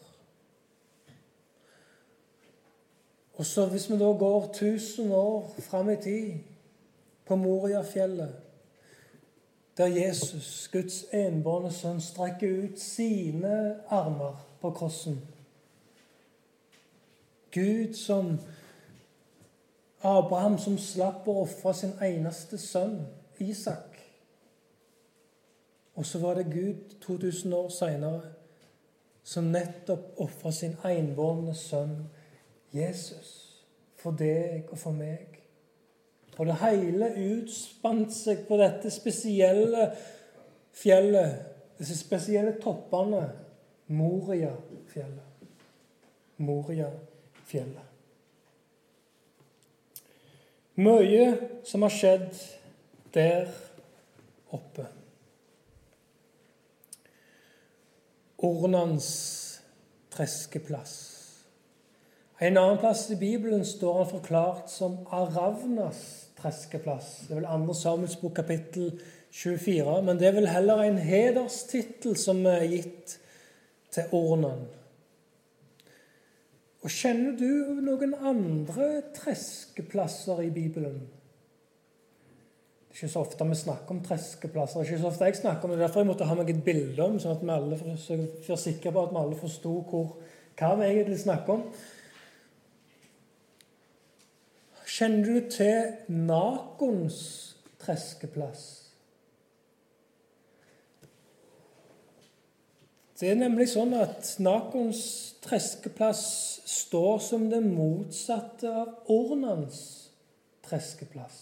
Og 3.37 3.45
så 3.45 3.65
Hvis 3.65 3.89
vi 3.91 3.97
da 3.97 4.11
går 4.11 4.51
1000 4.53 5.13
år 5.13 5.55
fram 5.59 5.89
i 5.89 5.95
tid, 5.95 6.33
på 7.25 7.35
Moriafjellet, 7.35 8.35
der 9.77 9.85
Jesus, 9.85 10.69
Guds 10.71 11.05
enbårne 11.13 11.71
sønn, 11.71 12.01
strekker 12.01 12.63
ut 12.63 12.79
sine 12.79 13.75
armer 13.87 14.47
på 14.61 14.71
krossen 14.71 15.21
Gud 17.51 17.93
som 17.97 18.37
Abraham 20.01 20.57
som 20.57 20.77
slapp 20.79 21.27
å 21.27 21.41
ofre 21.43 21.73
sin 21.75 21.95
eneste 22.03 22.57
sønn 22.61 23.01
Isak. 23.39 23.97
Og 25.95 26.05
så 26.05 26.19
var 26.19 26.39
det 26.39 26.51
Gud 26.53 26.99
2000 27.01 27.53
år 27.53 27.69
seinere 27.69 28.21
som 29.23 29.51
nettopp 29.51 30.19
ofra 30.23 30.51
sin 30.51 30.77
enbårne 30.85 31.53
sønn 31.55 31.97
Jesus 32.73 33.33
for 33.99 34.15
deg 34.15 34.69
og 34.71 34.79
for 34.79 34.95
meg. 34.95 35.35
Og 36.39 36.47
det 36.47 36.55
hele 36.61 37.11
utspant 37.19 38.13
seg 38.15 38.45
på 38.47 38.57
dette 38.61 38.91
spesielle 38.93 39.89
fjellet, 40.79 41.35
disse 41.79 41.97
spesielle 41.99 42.55
toppene, 42.63 43.25
Moria-fjellet. 43.89 45.25
Moria-fjellet. 47.49 47.85
Mye 50.79 51.37
som 51.67 51.83
har 51.83 51.91
skjedd 51.91 52.37
der 53.13 53.49
oppe. 54.55 54.85
Ornans 58.37 59.09
treskeplass. 60.13 60.95
En 62.39 62.57
annen 62.57 62.79
plass 62.79 63.09
i 63.11 63.17
Bibelen 63.19 63.65
står 63.65 63.97
han 63.97 64.11
forklart 64.13 64.69
som 64.71 65.01
Aravnas 65.11 66.29
treskeplass. 66.39 67.27
Det 67.27 67.35
er 67.35 67.41
vel 67.41 67.67
2. 67.67 67.75
Samuels 67.75 68.15
bok 68.21 68.37
kapittel 68.39 68.93
24. 69.31 70.01
Men 70.07 70.19
det 70.19 70.29
er 70.29 70.37
vel 70.37 70.47
heller 70.47 70.85
en 70.85 71.01
hederstittel 71.03 72.15
som 72.15 72.45
er 72.47 72.63
gitt 72.71 73.17
til 73.91 74.15
Ornan. 74.15 74.78
Og 76.79 76.91
Kjenner 76.93 77.35
du 77.35 77.81
noen 77.83 78.13
andre 78.15 78.89
treskeplasser 79.15 80.45
i 80.45 80.51
Bibelen? 80.55 81.01
Det 82.89 82.95
er 82.95 83.03
ikke 83.03 83.11
så 83.13 83.21
ofte 83.21 83.45
vi 83.45 83.55
snakker 83.59 83.93
om 83.93 84.01
treskeplasser. 84.03 84.79
Det 84.79 84.87
er 84.87 84.93
ikke 84.93 85.03
så 85.03 85.11
ofte 85.11 85.27
jeg 85.27 85.39
snakker 85.41 85.67
om 85.67 85.75
det. 85.75 85.81
Derfor 85.83 86.01
jeg 86.01 86.09
måtte 86.09 86.25
ha 86.25 86.35
meg 86.39 86.49
et 86.49 86.63
bilde 86.65 87.03
om, 87.03 87.19
sånn 87.21 87.35
at 87.35 87.43
vi 87.43 87.53
alle 87.53 87.77
for 87.79 88.57
sikre 88.59 88.93
på 88.95 89.03
at 89.03 89.13
vi 89.13 89.21
alle 89.21 89.39
forsto 89.39 89.75
hva 90.59 90.73
vi 90.79 90.87
egentlig 90.87 91.19
snakker 91.21 91.53
om. 91.53 91.65
Kjenner 94.89 95.27
du 95.27 95.49
til 95.53 96.15
Nakons 96.27 97.19
treskeplass? 97.79 98.88
Det 103.19 103.33
er 103.33 103.35
nemlig 103.35 103.65
sånn 103.73 103.91
at 103.99 104.29
Nakons 104.39 105.01
treskeplass 105.43 106.21
står 106.71 107.17
som 107.19 107.49
det 107.51 107.59
motsatte 107.65 108.71
av 108.71 109.11
Ornans 109.11 109.81
treskeplass. 110.63 111.41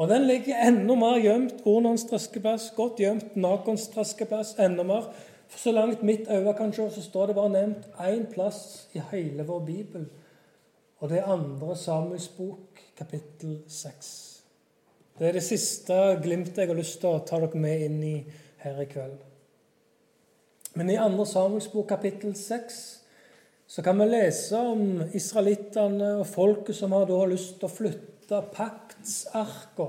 Og 0.00 0.08
den 0.08 0.24
ligger 0.28 0.56
enda 0.64 0.96
mer 0.96 1.18
gjemt, 1.20 1.60
Ornans 1.68 2.06
treskeplass, 2.08 2.70
godt 2.76 3.02
gjemt, 3.04 3.36
Nakons 3.36 3.90
treskeplass, 3.92 4.54
enda 4.60 4.88
mer. 4.88 5.10
For 5.52 5.66
så 5.66 5.76
langt 5.76 6.00
mitt 6.04 6.32
øye 6.32 6.56
kan 6.56 6.72
se, 6.72 6.88
så 6.96 7.04
står 7.04 7.28
det 7.28 7.36
bare 7.42 7.52
nevnt 7.52 7.86
én 8.00 8.24
plass 8.32 8.88
i 8.96 9.04
hele 9.12 9.44
vår 9.44 9.62
bibel. 9.68 10.08
Og 11.04 11.12
det 11.12 11.20
er 11.20 11.32
andre 11.32 11.76
Samuels 11.76 12.28
bok, 12.32 12.80
kapittel 12.96 13.58
6. 13.68 14.12
Det 15.18 15.28
er 15.28 15.36
det 15.36 15.44
siste 15.44 15.96
glimtet 16.24 16.64
jeg 16.64 16.72
har 16.72 16.80
lyst 16.80 17.02
til 17.04 17.12
å 17.12 17.24
ta 17.24 17.44
dere 17.44 17.60
med 17.60 17.88
inn 17.90 18.02
i 18.04 18.18
her 18.64 18.80
i 18.80 18.88
kveld. 18.88 19.25
Men 20.76 20.90
i 20.92 20.96
2. 21.00 21.24
Samuels 21.24 21.70
kapittel 21.88 22.34
6, 22.36 23.02
så 23.66 23.82
kan 23.82 23.96
vi 23.98 24.10
lese 24.10 24.58
om 24.60 25.00
israelittene 25.16 26.10
og 26.20 26.26
folket 26.28 26.76
som 26.76 26.92
har 26.92 27.06
da 27.08 27.22
lyst 27.30 27.54
til 27.56 27.68
å 27.70 27.72
flytte 27.72 28.40
paktsarka, 28.52 29.86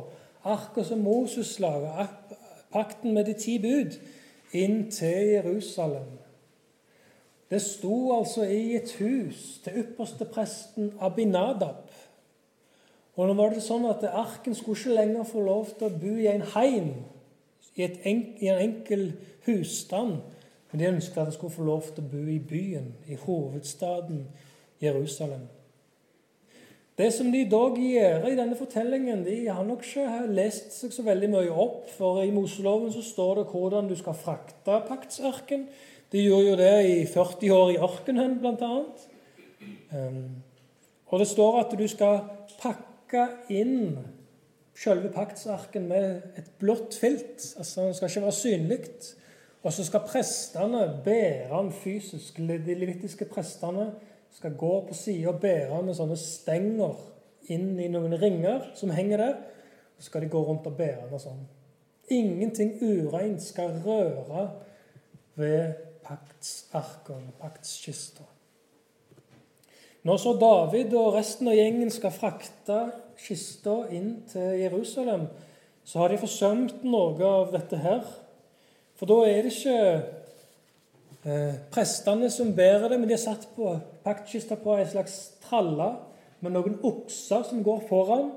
arker 0.47 0.87
som 0.87 1.03
Moses 1.03 1.57
laga, 1.59 2.07
pakten 2.71 3.11
med 3.17 3.27
de 3.27 3.35
ti 3.35 3.57
bud, 3.59 3.97
inn 4.55 4.85
til 4.87 5.33
Jerusalem. 5.33 6.07
Det 7.51 7.59
sto 7.63 7.99
altså 8.15 8.47
i 8.47 8.77
et 8.79 8.95
hus 9.01 9.59
til 9.65 9.83
ypperste 9.83 10.29
presten 10.31 10.93
Abinadab. 11.03 11.83
Og 13.19 13.27
nå 13.27 13.35
var 13.35 13.51
det 13.51 13.65
sånn 13.65 13.89
at 13.91 14.07
Arken 14.07 14.55
skulle 14.55 14.79
ikke 14.79 14.95
lenger 15.01 15.27
få 15.27 15.43
lov 15.43 15.75
til 15.75 15.89
å 15.89 15.99
bo 15.99 16.15
i 16.15 16.31
en 16.31 16.47
heim, 16.55 16.91
i 17.75 17.91
en 17.91 18.59
enkel 18.63 19.09
husstand, 19.47 20.21
men 20.71 20.79
de 20.79 20.89
ønsket 20.89 21.21
at 21.21 21.29
de 21.29 21.35
skulle 21.37 21.53
få 21.53 21.63
lov 21.67 21.85
til 21.87 22.03
å 22.03 22.09
bo 22.11 22.23
i 22.31 22.39
byen, 22.39 22.91
i 23.07 23.15
hovedstaden 23.15 24.25
Jerusalem. 24.81 25.47
Det 26.97 27.11
som 27.13 27.27
de 27.31 27.43
dog 27.45 27.75
gjør 27.77 28.25
i 28.25 28.37
denne 28.37 28.55
fortellingen, 28.57 29.21
de 29.25 29.35
har 29.45 29.65
nok 29.65 29.83
ikke 29.85 30.23
lest 30.33 30.73
seg 30.73 30.95
så 30.95 31.05
veldig 31.05 31.29
mye 31.29 31.51
opp. 31.53 31.91
For 31.93 32.23
i 32.23 32.31
Moseloven 32.33 32.89
så 32.93 33.03
står 33.05 33.41
det 33.41 33.43
hvordan 33.51 33.89
du 33.89 33.93
skal 33.99 34.17
frakte 34.17 34.79
paktsarken. 34.87 35.67
De 36.11 36.23
gjorde 36.23 36.49
jo 36.49 36.55
det 36.57 36.73
i 36.89 37.05
40 37.05 37.53
år 37.53 37.73
i 37.75 37.77
ørkenen, 37.85 38.39
bl.a. 38.41 38.71
Um, 39.93 40.23
og 41.07 41.21
det 41.21 41.27
står 41.29 41.59
at 41.61 41.77
du 41.77 41.85
skal 41.91 42.23
pakke 42.57 43.27
inn 43.53 43.93
selve 44.77 45.11
paktsarken 45.13 45.85
med 45.89 46.39
et 46.39 46.49
blått 46.57 46.97
filt. 46.97 47.45
Altså 47.57 47.85
Den 47.85 47.93
skal 47.93 48.09
ikke 48.09 48.25
være 48.25 48.39
synlig. 48.41 48.81
Og 49.63 49.73
så 49.73 49.83
skal 49.83 50.05
prestene 50.07 50.83
bære 51.05 51.49
han 51.51 51.71
fysisk. 51.73 52.37
De 52.37 52.75
levitiske 52.75 53.25
prestene 53.25 53.91
skal 54.31 54.55
gå 54.57 54.73
på 54.87 54.93
sida 54.93 55.31
og 55.33 55.41
bære 55.41 55.81
med 55.83 55.97
sånne 55.97 56.17
stenger 56.19 56.95
inn 57.51 57.73
i 57.79 57.89
noen 57.91 58.15
ringer 58.21 58.69
som 58.77 58.93
henger 58.93 59.23
der. 59.23 59.35
Så 59.97 60.09
skal 60.09 60.23
de 60.23 60.31
gå 60.31 60.41
rundt 60.45 60.67
og 60.69 60.77
bære 60.77 61.09
og 61.09 61.21
sånn. 61.21 61.43
Ingenting 62.13 62.77
ureint 62.79 63.43
skal 63.43 63.81
røre 63.83 64.47
ved 65.35 65.73
paktsarkene, 66.05 67.33
paktskista. 67.41 68.23
Når 70.07 70.21
så 70.23 70.33
David 70.39 70.93
og 70.95 71.17
resten 71.17 71.49
av 71.51 71.57
gjengen 71.57 71.89
skal 71.91 72.13
frakte 72.15 72.77
kista 73.19 73.81
inn 73.91 74.21
til 74.29 74.61
Jerusalem, 74.61 75.25
så 75.83 76.03
har 76.03 76.13
de 76.13 76.21
forsømt 76.21 76.85
noe 76.87 77.27
av 77.27 77.51
dette 77.51 77.79
her. 77.81 78.05
For 78.97 79.09
da 79.09 79.21
er 79.29 79.45
det 79.45 79.53
ikke 79.53 79.79
Eh, 81.27 81.55
prestene 81.71 82.29
som 82.31 82.53
bærer 82.55 82.87
det, 82.87 82.99
men 82.99 83.09
de 83.09 83.15
har 83.15 83.19
satt 83.19 83.49
på 83.55 83.73
paktkista 84.05 84.55
på 84.61 84.77
ei 84.77 84.85
slags 84.87 85.15
tralle 85.43 85.89
med 86.39 86.53
noen 86.55 86.77
okser 86.87 87.43
som 87.49 87.63
går 87.65 87.81
foran. 87.89 88.29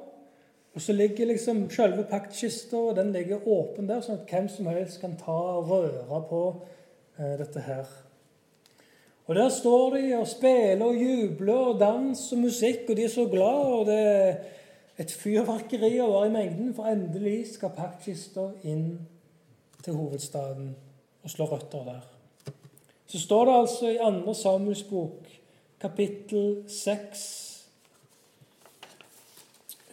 Og 0.75 0.83
så 0.83 0.94
ligger 0.94 1.29
liksom 1.31 1.68
selve 1.70 2.07
paktkista, 2.11 2.77
og 2.77 2.96
den 2.96 3.12
ligger 3.14 3.46
åpen 3.46 3.87
der, 3.87 4.03
sånn 4.03 4.18
at 4.18 4.31
hvem 4.31 4.49
som 4.51 4.70
helst 4.70 4.99
kan 5.03 5.14
ta 5.20 5.37
og 5.59 5.70
røre 5.70 6.20
på 6.31 6.42
eh, 7.18 7.37
dette 7.38 7.62
her. 7.66 7.87
Og 9.29 9.37
Der 9.37 9.49
står 9.55 9.94
de 9.94 10.03
og 10.16 10.27
spiller 10.27 10.83
og 10.83 10.96
jubler 10.96 11.70
og 11.70 11.79
dans 11.79 12.25
og 12.33 12.38
musikk, 12.38 12.88
og 12.88 12.96
de 12.96 13.05
er 13.07 13.14
så 13.14 13.29
glad, 13.31 13.62
og 13.77 13.87
det 13.87 14.01
er 14.01 14.35
et 14.99 15.14
fyrverkeri 15.14 15.92
å 16.03 16.11
være 16.11 16.27
i 16.27 16.35
mengden, 16.35 16.75
for 16.75 16.90
endelig 16.90 17.53
skal 17.55 17.77
paktkista 17.77 18.51
inn 18.66 18.96
til 19.85 19.99
hovedstaden 19.99 20.73
og 21.23 21.31
slå 21.31 21.45
røtter 21.45 21.85
der 21.85 22.01
så 23.11 23.21
står 23.21 23.45
det 23.45 23.55
altså 23.59 23.88
i 23.88 23.97
2. 24.25 24.35
Samuels 24.35 24.83
bok, 24.83 25.27
kapittel 25.81 26.64
6 26.69 27.23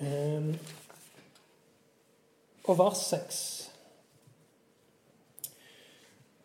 ehm, 0.01 0.51
og 2.63 2.77
vers 2.77 2.97
6 2.97 3.39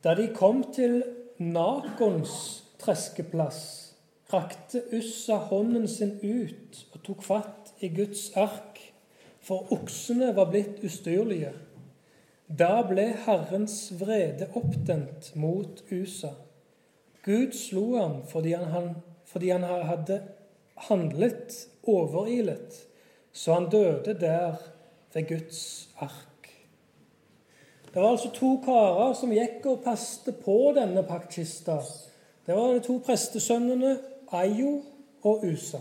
Da 0.04 0.14
de 0.14 0.30
kom 0.34 0.64
til 0.72 1.02
Nakons 1.38 2.64
treskeplass, 2.80 3.92
rakte 4.32 4.82
Ussa 4.96 5.36
hånden 5.52 5.84
sin 5.88 6.16
ut 6.24 6.80
og 6.94 7.02
tok 7.04 7.22
fatt 7.22 7.74
i 7.84 7.92
Guds 7.92 8.30
ark, 8.32 8.80
for 9.44 9.68
oksene 9.76 10.32
var 10.34 10.48
blitt 10.50 10.80
ustyrlige. 10.82 11.52
Da 12.58 12.82
ble 12.84 13.06
Herrens 13.24 13.92
vrede 13.96 14.50
oppdent 14.58 15.30
mot 15.40 15.78
Usa. 15.88 16.34
Gud 17.24 17.54
slo 17.56 17.84
ham 17.96 18.18
fordi 18.28 18.52
han, 18.52 18.90
fordi 19.24 19.48
han 19.54 19.62
hadde 19.62 20.18
handlet 20.88 21.54
overilet, 21.88 22.76
så 23.32 23.54
han 23.54 23.70
døde 23.70 24.18
der 24.20 24.60
ved 25.14 25.28
Guds 25.28 25.88
ark. 25.98 26.50
Det 27.94 28.02
var 28.02 28.10
altså 28.10 28.30
to 28.34 28.54
karer 28.64 29.12
som 29.16 29.32
gikk 29.32 29.66
og 29.68 29.82
passte 29.84 30.32
på 30.32 30.72
denne 30.76 31.02
paktkista. 31.08 31.78
Det 32.46 32.56
var 32.56 32.72
de 32.72 32.84
to 32.84 32.98
prestesønnene 33.06 33.98
Ayo 34.32 34.80
og 35.24 35.44
Usa. 35.44 35.80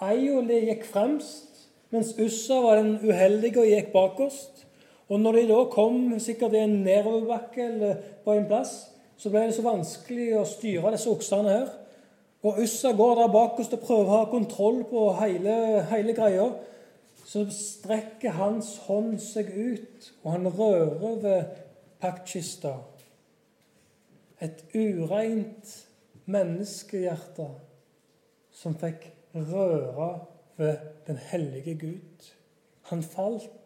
Ayo 0.00 0.40
gikk 0.48 0.84
fremst, 0.84 1.68
mens 1.90 2.14
Ussa 2.18 2.60
var 2.60 2.76
den 2.80 2.98
uheldige 3.04 3.60
og 3.60 3.72
gikk 3.72 3.92
bakerst. 3.92 4.64
Og 5.08 5.20
når 5.20 5.32
de 5.36 5.46
da 5.50 5.60
kom 5.72 6.18
sikkert 6.22 6.56
i 6.56 6.62
en 6.64 6.78
nedoverbakke 6.84 7.64
eller 7.64 7.96
på 8.24 8.32
en 8.32 8.46
plass, 8.48 8.76
så 9.16 9.30
ble 9.30 9.46
det 9.46 9.56
så 9.56 9.64
vanskelig 9.64 10.30
å 10.38 10.46
styre 10.48 10.94
disse 10.94 11.10
oksene 11.12 11.52
her. 11.52 11.72
Og 12.44 12.60
Ussa 12.60 12.92
går 12.96 13.14
der 13.20 13.32
bakerst 13.32 13.76
og 13.76 13.84
prøver 13.84 14.08
å 14.08 14.16
ha 14.18 14.30
kontroll 14.32 14.82
på 14.88 15.04
hele, 15.20 15.84
hele 15.88 16.16
greia. 16.16 16.48
Så 17.24 17.46
strekker 17.52 18.36
hans 18.36 18.74
hånd 18.84 19.16
seg 19.22 19.48
ut, 19.48 20.10
og 20.22 20.34
han 20.34 20.48
rører 20.48 21.20
ved 21.22 21.54
paktkista. 22.02 22.74
Et 24.44 24.60
ureint 24.74 25.72
menneskehjerte 26.28 27.48
som 28.52 28.76
fikk 28.80 29.08
røre 29.34 30.10
ved 30.60 30.76
den 31.06 31.16
hellige 31.30 31.74
Gud. 31.80 32.28
Han 32.90 33.02
falt 33.02 33.63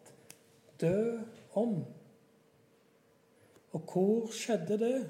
død 0.81 1.19
om. 1.53 1.85
Og 3.71 3.81
hvor 3.93 4.31
skjedde 4.33 4.79
det? 4.79 5.09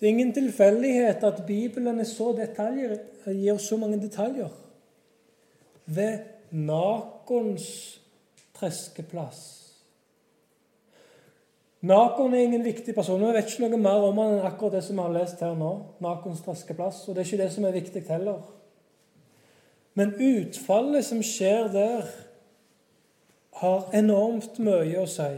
Det 0.00 0.06
er 0.06 0.12
ingen 0.12 0.34
tilfeldighet 0.34 1.24
at 1.26 1.42
Bibelen 1.46 1.98
gir 1.98 3.54
oss 3.54 3.68
så 3.68 3.76
mange 3.76 3.98
detaljer. 4.02 4.48
Ved 5.86 6.18
Nakons 6.50 8.00
treskeplass. 8.54 9.40
Nakon 11.80 12.34
er 12.34 12.38
ingen 12.38 12.64
viktig 12.64 12.94
person. 12.94 13.20
Vi 13.20 13.32
vet 13.34 13.50
ikke 13.50 13.68
noe 13.68 13.80
mer 13.80 14.06
om 14.08 14.18
han 14.18 14.36
enn 14.36 14.46
akkurat 14.46 14.78
det 14.78 14.84
som 14.86 14.98
vi 14.98 15.04
har 15.04 15.14
lest 15.14 15.42
her 15.42 15.58
nå. 15.58 15.72
Nakons 16.02 16.42
treskeplass, 16.46 17.04
Og 17.08 17.14
det 17.14 17.22
er 17.22 17.28
ikke 17.28 17.42
det 17.42 17.52
som 17.54 17.64
er 17.64 17.76
viktig 17.76 18.02
heller. 18.08 18.40
Men 19.94 20.14
utfallet 20.14 21.04
som 21.04 21.22
skjer 21.22 21.70
der, 21.74 22.08
har 23.58 23.90
enormt 23.96 24.58
mye 24.62 25.00
å 25.02 25.06
si. 25.10 25.30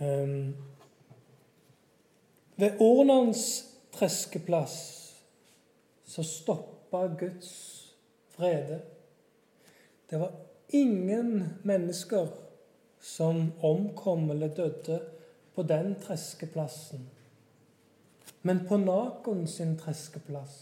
Um, 0.00 0.54
ved 2.56 2.80
Ornans 2.82 3.44
treskeplass 3.94 4.78
så 6.08 6.24
stoppa 6.26 7.06
Guds 7.20 7.50
vrede. 8.36 8.80
Det 10.10 10.20
var 10.20 10.32
ingen 10.68 11.48
mennesker 11.62 12.28
som 13.00 13.52
omkom 13.60 14.30
eller 14.30 14.54
døde 14.54 15.00
på 15.54 15.62
den 15.62 15.94
treskeplassen. 16.00 17.10
Men 18.42 18.66
på 18.68 18.76
Nakon 18.76 19.46
sin 19.48 19.76
treskeplass, 19.78 20.56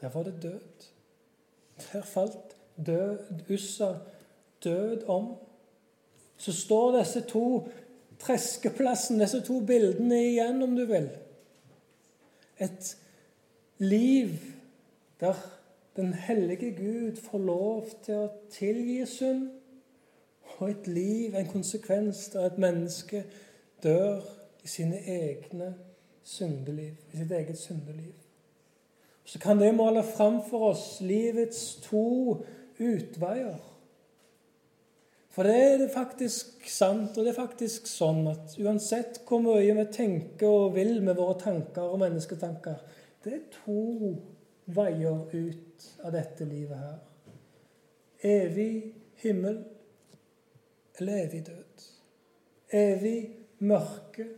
der 0.00 0.08
var 0.08 0.24
det 0.24 0.42
død. 0.42 0.88
Der 1.92 2.02
falt 2.02 2.53
død, 2.86 3.18
Ussa 3.50 3.92
død 4.64 5.04
om. 5.06 5.34
Så 6.36 6.52
står 6.52 6.98
disse 6.98 7.20
to 7.20 7.68
treskeplassene, 8.18 9.22
disse 9.22 9.40
to 9.40 9.60
bildene 9.60 10.20
igjen, 10.30 10.62
om 10.62 10.76
du 10.76 10.84
vil. 10.84 11.10
Et 12.60 12.96
liv 13.78 14.30
der 15.20 15.34
den 15.96 16.12
hellige 16.14 16.70
Gud 16.70 17.16
får 17.16 17.38
lov 17.38 17.86
til 18.02 18.14
å 18.14 18.30
tilgi 18.50 19.04
synd, 19.06 19.48
og 20.58 20.70
et 20.70 20.86
liv, 20.86 21.34
en 21.34 21.50
konsekvens 21.50 22.28
der 22.32 22.46
et 22.46 22.58
menneske 22.58 23.24
dør 23.82 24.22
i 24.64 24.68
sine 24.68 24.98
egne 24.98 25.74
syndeliv, 26.22 26.94
i 27.12 27.16
sitt 27.16 27.32
eget 27.32 27.58
syndeliv. 27.58 28.12
Så 29.24 29.38
kan 29.38 29.60
det 29.60 29.74
male 29.74 30.02
fram 30.16 30.42
for 30.50 30.70
oss 30.70 31.00
livets 31.00 31.74
to 31.82 32.42
utveier. 32.78 33.60
For 35.34 35.42
det 35.42 35.54
er 35.58 35.88
faktisk 35.90 36.68
sant, 36.70 37.16
og 37.16 37.24
det 37.24 37.32
er 37.32 37.40
faktisk 37.40 37.88
sånn 37.90 38.22
at 38.30 38.54
uansett 38.62 39.18
hvor 39.26 39.42
mye 39.42 39.74
vi 39.80 39.86
tenker 39.90 40.46
og 40.46 40.76
vil 40.76 41.00
med 41.02 41.18
våre 41.18 41.34
tanker 41.40 41.88
og 41.90 41.98
mennesketanker, 42.04 42.76
det 43.24 43.32
er 43.34 43.48
to 43.56 44.12
veier 44.76 45.24
ut 45.34 45.88
av 46.04 46.14
dette 46.14 46.46
livet 46.46 46.78
her. 46.78 47.00
Evig 48.24 48.94
himmel 49.24 49.58
eller 51.00 51.24
evig 51.24 51.42
død. 51.48 51.88
Evig 52.74 53.18
mørke. 53.58 54.28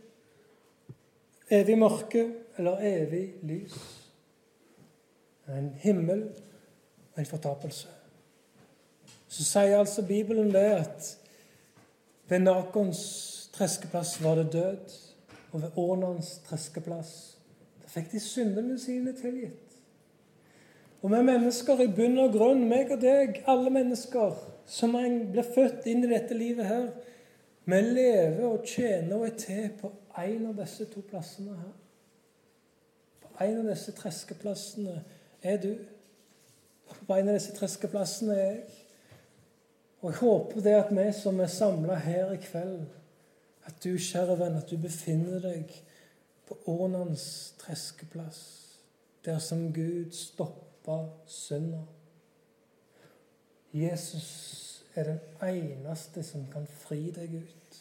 Evig 1.53 1.77
mørke 1.77 2.25
eller 2.57 2.81
evig 2.89 3.27
lys. 3.45 3.77
En 5.47 5.69
himmel 5.85 6.25
og 7.13 7.21
en 7.21 7.29
fortapelse. 7.29 7.96
Så 9.27 9.43
sier 9.43 9.79
altså 9.79 10.05
Bibelen 10.07 10.51
det 10.53 10.67
at 10.77 11.17
ved 12.27 12.39
Nakons 12.39 13.49
treskeplass 13.53 14.23
var 14.23 14.35
det 14.35 14.53
død, 14.53 14.93
og 15.51 15.61
ved 15.61 15.77
Ånans 15.77 16.37
treskeplass 16.47 17.37
da 17.81 17.91
fikk 17.91 18.11
de 18.11 18.19
syndene 18.19 18.79
sine 18.79 19.13
tilgitt. 19.15 19.63
Og 21.01 21.11
vi 21.11 21.21
mennesker 21.23 21.81
i 21.83 21.87
bunn 21.87 22.17
og 22.19 22.33
grunn, 22.33 22.65
meg 22.69 22.91
og 22.91 23.01
deg, 23.01 23.43
alle 23.47 23.71
mennesker 23.71 24.33
som 24.67 24.95
blir 25.31 25.45
født 25.55 25.85
inn 25.87 26.03
i 26.03 26.09
dette 26.11 26.35
livet 26.35 26.67
her, 26.67 26.89
vi 27.67 27.79
lever 27.83 28.43
og 28.47 28.65
tjener 28.67 29.15
og 29.15 29.27
er 29.27 29.37
til 29.39 29.69
på 29.79 29.91
en 30.17 30.49
av 30.49 30.59
disse 30.59 30.87
to 30.91 31.03
plassene 31.07 31.55
her. 31.55 31.73
På 33.23 33.31
en 33.43 33.57
av 33.61 33.71
disse 33.71 33.91
treskeplassene 33.95 35.01
er 35.43 35.57
du. 35.63 35.73
På 37.07 37.15
en 37.15 37.27
av 37.27 37.35
disse 37.35 37.55
treskeplassene 37.55 38.35
er 38.35 38.45
jeg. 38.45 38.61
Og 40.01 40.11
jeg 40.11 40.19
håper 40.19 40.61
det 40.61 40.75
at 40.77 40.93
vi 40.93 41.07
som 41.15 41.39
er 41.39 41.51
samla 41.51 41.97
her 42.05 42.31
i 42.35 42.39
kveld, 42.41 42.85
at 43.67 43.83
du, 43.83 43.97
kjære 43.97 44.37
venn, 44.39 44.55
at 44.59 44.69
du 44.69 44.77
befinner 44.79 45.41
deg 45.43 45.73
på 46.47 46.55
Ånans 46.71 47.55
treskeplass, 47.59 48.39
der 49.25 49.41
som 49.43 49.67
Gud 49.75 50.13
stopper 50.15 50.67
fra 50.87 51.09
synda. 51.27 51.81
Jesus 53.73 54.83
er 54.95 55.03
den 55.03 55.19
eneste 55.43 56.23
som 56.23 56.45
kan 56.47 56.63
fri 56.67 57.09
deg 57.11 57.33
ut. 57.41 57.79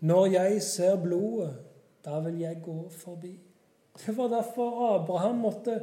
Når 0.00 0.26
jeg 0.26 0.62
ser 0.62 1.00
blodet, 1.02 1.56
da 2.04 2.20
vil 2.22 2.38
jeg 2.38 2.60
gå 2.62 2.76
forbi. 2.94 3.32
Det 3.98 4.14
var 4.16 4.30
derfor 4.30 4.94
Abraham 4.94 5.42
måtte 5.42 5.80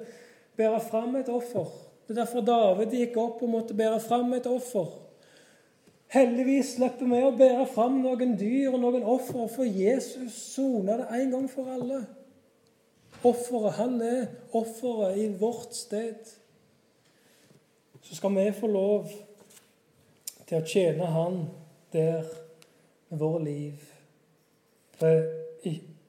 bære 0.56 0.80
fram 0.88 1.16
et 1.20 1.30
offer. 1.30 1.68
Det 2.10 2.18
er 2.18 2.24
derfor 2.24 2.42
David 2.42 2.94
gikk 2.98 3.18
opp 3.22 3.42
og 3.46 3.52
måtte 3.54 3.76
bære 3.78 4.00
fram 4.02 4.32
et 4.34 4.48
offer. 4.50 4.88
Heldigvis 6.10 6.72
slipper 6.80 7.06
vi 7.06 7.20
å 7.22 7.36
bære 7.38 7.68
fram 7.70 8.00
noen 8.02 8.32
dyr 8.34 8.72
og 8.72 8.80
noen 8.82 9.06
offer, 9.06 9.44
for 9.54 9.70
Jesus 9.70 10.40
sona 10.56 10.96
det 11.04 11.06
en 11.20 11.36
gang 11.36 11.46
for 11.52 11.70
alle. 11.70 12.00
Offeret, 13.22 13.78
han 13.78 14.02
er 14.02 14.26
offeret 14.58 15.22
i 15.22 15.28
vårt 15.38 15.78
sted. 15.78 16.34
Så 18.02 18.18
skal 18.18 18.34
vi 18.40 18.50
få 18.58 18.72
lov 18.74 19.14
til 20.50 20.58
å 20.58 20.66
tjene 20.66 21.14
Han 21.14 21.40
der 21.94 22.26
med 23.12 23.22
våre 23.22 23.46
liv, 23.46 23.88
ved, 24.98 25.30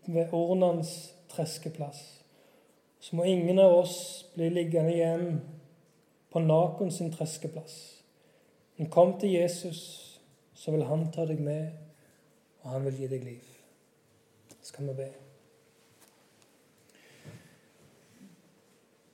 ved 0.08 0.32
Ornans 0.32 0.96
treskeplass. 1.28 2.00
Så 3.04 3.20
må 3.20 3.28
ingen 3.28 3.60
av 3.60 3.82
oss 3.84 3.96
bli 4.32 4.48
liggende 4.48 4.96
igjen 4.96 5.42
på 6.30 6.38
Nakon 6.38 6.90
sin 6.90 7.12
treskeplass. 7.12 8.02
Men 8.76 8.90
kom 8.90 9.18
til 9.20 9.30
Jesus, 9.30 9.80
så 10.54 10.70
vil 10.70 10.84
han 10.84 11.08
ta 11.12 11.26
deg 11.28 11.40
med, 11.40 11.72
og 12.62 12.70
han 12.70 12.84
vil 12.84 13.02
gi 13.02 13.08
deg 13.10 13.24
liv. 13.24 13.50
Skal 14.62 14.88
vi 14.88 14.94
be. 14.94 15.08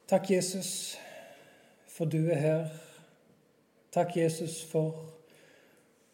Takk, 0.07 0.31
Jesus, 0.31 0.99
for 1.89 2.05
du 2.05 2.29
er 2.31 2.39
her. 2.39 2.67
Takk, 3.93 4.17
Jesus, 4.17 4.61
for 4.65 4.95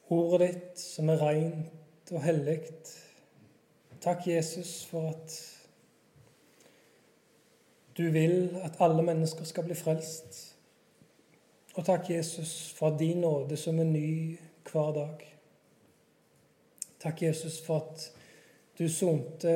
ordet 0.09 0.49
ditt 0.49 0.81
som 0.81 1.11
er 1.13 1.21
rent 1.21 2.13
og 2.13 2.23
hellig. 2.25 2.61
Takk, 4.01 4.27
Jesus, 4.27 4.85
for 4.89 5.11
at 5.11 5.37
du 7.97 8.09
vil 8.11 8.57
at 8.63 8.81
alle 8.81 9.03
mennesker 9.03 9.45
skal 9.45 9.65
bli 9.65 9.75
frelst. 9.75 10.52
Og 11.75 11.85
takk, 11.85 12.11
Jesus, 12.11 12.73
for 12.77 12.97
din 12.99 13.21
nåde 13.21 13.57
som 13.57 13.79
er 13.79 13.85
ny 13.85 14.39
hver 14.73 14.93
dag. 14.93 15.23
Takk, 17.01 17.23
Jesus, 17.23 17.61
for 17.65 17.77
at 17.81 18.11
du 18.79 18.89
sonte 18.89 19.55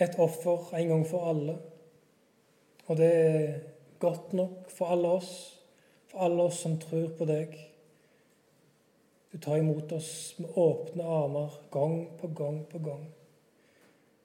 et 0.00 0.18
offer 0.18 0.72
en 0.74 0.88
gang 0.88 1.04
for 1.06 1.28
alle. 1.28 1.58
Og 2.86 2.96
det 2.96 3.10
er 3.14 3.58
godt 3.98 4.32
nok 4.32 4.70
for 4.70 4.86
alle 4.94 5.08
oss, 5.08 5.32
for 6.08 6.24
alle 6.24 6.42
oss 6.42 6.62
som 6.64 6.78
tror 6.80 7.10
på 7.18 7.28
deg. 7.28 7.52
Du 9.32 9.36
tar 9.38 9.60
imot 9.60 9.92
oss 9.92 10.34
med 10.38 10.56
åpne 10.56 11.04
armer 11.04 11.58
gang 11.70 12.06
på 12.16 12.30
gang 12.32 12.62
på 12.70 12.78
gang. 12.78 13.04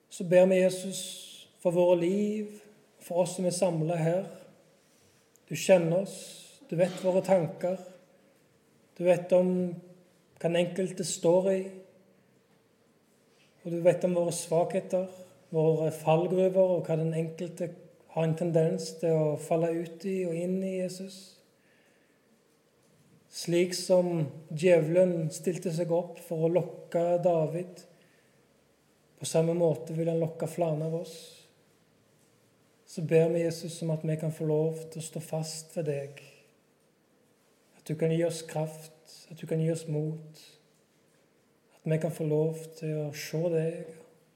Så 0.10 0.24
ber 0.24 0.46
vi 0.46 0.62
Jesus 0.62 1.02
for 1.60 1.76
våre 1.76 2.00
liv, 2.00 2.60
for 3.04 3.26
oss 3.26 3.36
som 3.36 3.46
er 3.46 3.56
samla 3.56 4.00
her. 4.00 4.42
Du 5.49 5.56
kjenner 5.60 6.03
oss, 6.03 6.15
du 6.69 6.77
vet 6.79 7.03
våre 7.03 7.21
tanker. 7.25 7.77
Du 8.97 9.03
vet 9.03 9.32
om 9.36 9.49
hva 10.39 10.49
den 10.49 10.60
enkelte 10.60 11.06
står 11.08 11.49
i. 11.51 11.62
Og 13.63 13.71
du 13.71 13.79
vet 13.84 14.03
om 14.08 14.15
våre 14.17 14.34
svakheter, 14.36 15.08
våre 15.53 15.91
fallgruver, 15.95 16.77
og 16.77 16.88
hva 16.88 16.97
den 16.99 17.13
enkelte 17.15 17.69
har 18.13 18.27
en 18.27 18.36
tendens 18.38 18.91
til 19.01 19.15
å 19.17 19.38
falle 19.41 19.71
ut 19.73 20.03
i 20.06 20.19
og 20.27 20.36
inn 20.38 20.60
i 20.62 20.75
Jesus. 20.82 21.19
Slik 23.34 23.73
som 23.73 24.27
djevelen 24.53 25.32
stilte 25.34 25.73
seg 25.73 25.91
opp 25.95 26.19
for 26.21 26.45
å 26.45 26.51
lokke 26.53 27.17
David. 27.23 27.82
På 29.17 29.25
samme 29.25 29.56
måte 29.58 29.95
vil 29.97 30.12
han 30.12 30.21
lokke 30.21 30.49
flere 30.51 30.86
av 30.86 30.99
oss. 30.99 31.15
Så 32.93 33.01
ber 33.01 33.29
vi 33.29 33.39
Jesus 33.39 33.82
om 33.82 33.89
at 33.89 34.03
vi 34.06 34.15
kan 34.21 34.32
få 34.32 34.46
lov 34.46 34.75
til 34.94 35.02
å 35.02 35.04
stå 35.08 35.19
fast 35.25 35.71
ved 35.73 35.87
deg. 35.89 36.19
At 37.73 37.87
du 37.89 37.96
kan 37.98 38.12
gi 38.13 38.19
oss 38.21 38.44
kraft, 38.46 39.15
at 39.33 39.39
du 39.39 39.48
kan 39.50 39.62
gi 39.63 39.71
oss 39.73 39.87
mot. 39.89 40.41
At 41.73 41.87
vi 41.89 41.98
kan 42.04 42.13
få 42.13 42.27
lov 42.29 42.60
til 42.77 43.00
å 43.02 43.08
se 43.17 43.39
deg, 43.50 43.79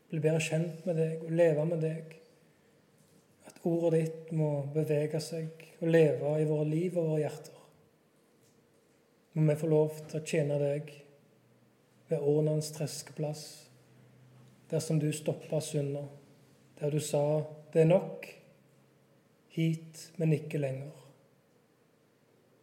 bli 0.09 0.21
bedre 0.23 0.41
kjent 0.41 0.87
med 0.89 0.97
deg 0.97 1.21
og 1.27 1.35
leve 1.37 1.65
med 1.69 1.83
deg 1.83 2.15
At 3.45 3.59
ordet 3.67 3.91
ditt 3.99 4.31
må 4.39 4.47
bevege 4.73 5.21
seg 5.21 5.61
og 5.77 5.91
leve 5.93 6.31
i 6.41 6.47
våre 6.49 6.65
liv 6.65 6.97
og 6.97 7.11
våre 7.11 7.21
hjerter. 7.27 7.59
Må 9.35 9.51
vi 9.51 9.57
få 9.61 9.69
lov 9.69 10.01
til 10.07 10.17
å 10.17 10.23
tjene 10.31 10.57
deg 10.63 10.89
ved 12.09 12.25
Årnans 12.33 12.71
treskeplass, 12.73 13.45
der 14.73 14.81
som 14.81 14.97
du 14.97 15.11
stoppa 15.13 15.61
synda, 15.61 16.07
der 16.81 16.89
du 16.89 16.99
sa 16.99 17.45
'det 17.71 17.85
er 17.85 17.93
nok', 17.93 18.36
hit, 19.57 20.11
men 20.17 20.33
ikke 20.33 20.57
lenger. 20.61 20.91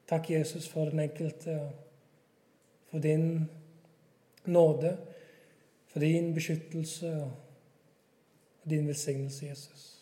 Takk, 0.07 0.31
Jesus, 0.31 0.69
for 0.69 0.85
den 0.85 1.01
enkelte, 1.01 1.59
for 2.91 2.99
din 2.99 3.51
nåde, 4.47 4.97
for 5.87 6.01
din 6.01 6.35
beskyttelse 6.35 7.13
og 7.23 7.33
din 8.71 8.87
velsignelse, 8.87 9.47
Jesus. 9.47 9.94